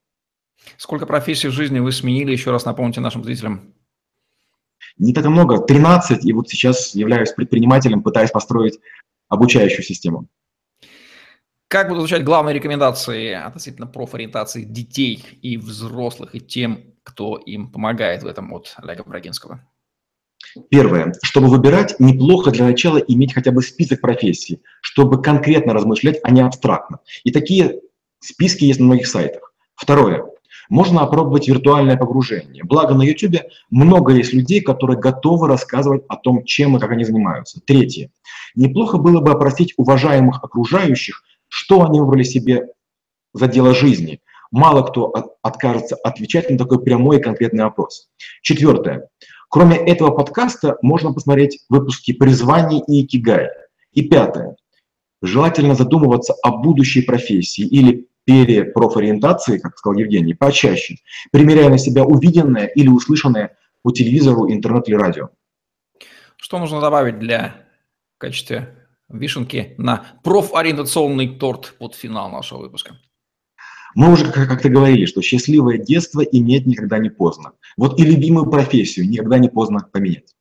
Сколько 0.76 1.06
профессий 1.06 1.48
в 1.48 1.52
жизни 1.52 1.78
вы 1.78 1.92
сменили, 1.92 2.32
еще 2.32 2.50
раз 2.50 2.64
напомните 2.64 3.00
нашим 3.00 3.24
зрителям? 3.24 3.74
Не 4.96 5.12
так 5.12 5.24
и 5.24 5.28
много, 5.28 5.58
13, 5.58 6.24
и 6.24 6.32
вот 6.32 6.48
сейчас 6.48 6.94
являюсь 6.94 7.32
предпринимателем, 7.32 8.02
пытаясь 8.02 8.30
построить 8.30 8.78
обучающую 9.28 9.84
систему. 9.84 10.28
Как 11.68 11.88
будут 11.88 12.00
звучать 12.00 12.24
главные 12.24 12.54
рекомендации 12.54 13.32
относительно 13.32 13.86
профориентации 13.86 14.64
детей 14.64 15.24
и 15.42 15.58
взрослых, 15.58 16.34
и 16.34 16.40
тем, 16.40 16.94
кто 17.02 17.36
им 17.36 17.70
помогает 17.70 18.22
в 18.22 18.26
этом 18.26 18.52
от 18.54 18.74
Олега 18.78 19.04
Брагинского? 19.04 19.68
Первое. 20.70 21.12
Чтобы 21.22 21.48
выбирать, 21.48 21.96
неплохо 21.98 22.50
для 22.50 22.64
начала 22.64 22.98
иметь 22.98 23.34
хотя 23.34 23.50
бы 23.50 23.62
список 23.62 24.00
профессий, 24.00 24.60
чтобы 24.80 25.22
конкретно 25.22 25.72
размышлять, 25.72 26.18
а 26.22 26.30
не 26.30 26.40
абстрактно. 26.40 27.00
И 27.24 27.30
такие 27.30 27.80
списки 28.20 28.64
есть 28.64 28.80
на 28.80 28.86
многих 28.86 29.06
сайтах. 29.06 29.52
Второе. 29.74 30.24
Можно 30.68 31.02
опробовать 31.02 31.48
виртуальное 31.48 31.96
погружение. 31.96 32.62
Благо 32.62 32.94
на 32.94 33.02
YouTube 33.02 33.40
много 33.70 34.12
есть 34.12 34.34
людей, 34.34 34.60
которые 34.60 34.98
готовы 34.98 35.48
рассказывать 35.48 36.04
о 36.08 36.16
том, 36.16 36.44
чем 36.44 36.76
и 36.76 36.80
как 36.80 36.90
они 36.90 37.04
занимаются. 37.04 37.60
Третье. 37.64 38.10
Неплохо 38.54 38.98
было 38.98 39.20
бы 39.20 39.30
опросить 39.30 39.72
уважаемых 39.78 40.42
окружающих, 40.42 41.22
что 41.48 41.84
они 41.84 42.00
выбрали 42.00 42.22
себе 42.22 42.68
за 43.32 43.46
дело 43.46 43.74
жизни. 43.74 44.20
Мало 44.50 44.82
кто 44.82 45.12
откажется 45.42 45.96
отвечать 45.96 46.50
на 46.50 46.58
такой 46.58 46.82
прямой 46.82 47.18
и 47.18 47.22
конкретный 47.22 47.64
вопрос. 47.64 48.08
Четвертое. 48.42 49.08
Кроме 49.48 49.76
этого 49.76 50.10
подкаста 50.10 50.76
можно 50.82 51.12
посмотреть 51.12 51.60
выпуски 51.68 52.12
«Призвание» 52.12 52.82
и 52.86 53.04
«Икигай». 53.04 53.48
И 53.92 54.02
пятое. 54.02 54.56
Желательно 55.22 55.74
задумываться 55.74 56.34
о 56.42 56.58
будущей 56.58 57.02
профессии 57.02 57.66
или 57.66 58.08
перепрофориентации, 58.24 59.58
как 59.58 59.78
сказал 59.78 59.98
Евгений, 59.98 60.34
почаще, 60.34 60.96
примеряя 61.32 61.70
на 61.70 61.78
себя 61.78 62.04
увиденное 62.04 62.66
или 62.66 62.88
услышанное 62.88 63.56
по 63.82 63.90
телевизору, 63.90 64.52
интернет 64.52 64.86
или 64.88 64.96
радио. 64.96 65.30
Что 66.36 66.58
нужно 66.58 66.80
добавить 66.80 67.18
для 67.18 67.54
в 68.16 68.18
качестве 68.18 68.76
вишенки 69.08 69.74
на 69.78 70.04
профориентационный 70.22 71.38
торт 71.38 71.74
под 71.78 71.94
финал 71.94 72.30
нашего 72.30 72.60
выпуска? 72.60 72.98
Мы 73.94 74.12
уже 74.12 74.30
как-то 74.30 74.68
говорили, 74.68 75.06
что 75.06 75.22
счастливое 75.22 75.78
детство 75.78 76.20
иметь 76.20 76.66
никогда 76.66 76.98
не 76.98 77.10
поздно. 77.10 77.52
Вот 77.76 77.98
и 77.98 78.04
любимую 78.04 78.50
профессию 78.50 79.08
никогда 79.08 79.38
не 79.38 79.48
поздно 79.48 79.86
поменять. 79.92 80.34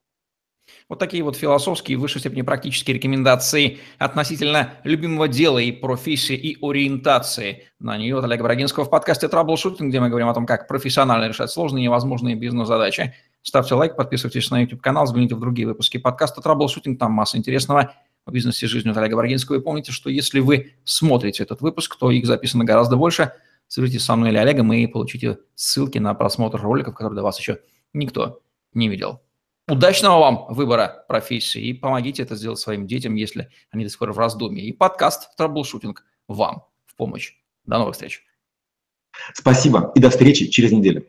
Вот 0.89 0.99
такие 0.99 1.21
вот 1.21 1.35
философские, 1.35 1.97
в 1.97 2.01
высшей 2.01 2.21
степени 2.21 2.43
практические 2.43 2.95
рекомендации 2.95 3.79
относительно 3.97 4.75
любимого 4.85 5.27
дела 5.27 5.59
и 5.59 5.73
профессии, 5.73 6.35
и 6.35 6.57
ориентации 6.61 7.63
на 7.79 7.97
нее 7.97 8.17
от 8.17 8.23
Олега 8.23 8.43
Брагинского 8.43 8.85
в 8.85 8.89
подкасте 8.89 9.27
«Траблшутинг», 9.27 9.89
где 9.89 9.99
мы 9.99 10.07
говорим 10.07 10.29
о 10.29 10.33
том, 10.33 10.45
как 10.45 10.69
профессионально 10.69 11.27
решать 11.27 11.51
сложные 11.51 11.81
и 11.81 11.83
невозможные 11.85 12.35
бизнес-задачи. 12.35 13.13
Ставьте 13.41 13.75
лайк, 13.75 13.97
подписывайтесь 13.97 14.49
на 14.49 14.61
YouTube-канал, 14.61 15.03
взгляните 15.03 15.35
в 15.35 15.41
другие 15.41 15.67
выпуски 15.67 15.97
подкаста 15.97 16.41
«Траблшутинг», 16.41 16.97
там 16.97 17.11
масса 17.11 17.37
интересного 17.37 17.93
о 18.27 18.31
бизнесе 18.31 18.67
жизни 18.67 18.89
от 18.89 18.97
Олега 18.97 19.15
Брагинского. 19.15 19.55
И 19.55 19.61
помните, 19.61 19.91
что 19.91 20.09
если 20.09 20.41
вы 20.41 20.73
смотрите 20.83 21.43
этот 21.43 21.61
выпуск, 21.61 21.97
то 21.97 22.11
их 22.11 22.25
записано 22.25 22.65
гораздо 22.65 22.97
больше. 22.97 23.31
Свяжитесь 23.67 24.03
со 24.03 24.15
мной 24.15 24.29
или 24.29 24.37
Олегом 24.37 24.71
и 24.73 24.85
получите 24.85 25.39
ссылки 25.55 25.97
на 25.97 26.13
просмотр 26.13 26.61
роликов, 26.61 26.93
которые 26.93 27.15
до 27.15 27.23
вас 27.23 27.39
еще 27.39 27.59
никто 27.93 28.41
не 28.73 28.89
видел. 28.89 29.21
Удачного 29.69 30.19
вам 30.19 30.45
выбора 30.49 31.05
профессии 31.07 31.61
и 31.61 31.73
помогите 31.73 32.23
это 32.23 32.35
сделать 32.35 32.59
своим 32.59 32.85
детям, 32.85 33.15
если 33.15 33.49
они 33.71 33.85
до 33.85 33.89
сих 33.89 33.99
пор 33.99 34.11
в 34.11 34.19
раздумье. 34.19 34.65
И 34.65 34.73
подкаст 34.73 35.35
«Траблшутинг» 35.37 36.05
вам 36.27 36.63
в 36.85 36.95
помощь. 36.95 37.33
До 37.65 37.77
новых 37.77 37.93
встреч. 37.93 38.23
Спасибо 39.33 39.91
и 39.95 39.99
до 39.99 40.09
встречи 40.09 40.47
через 40.47 40.71
неделю. 40.71 41.05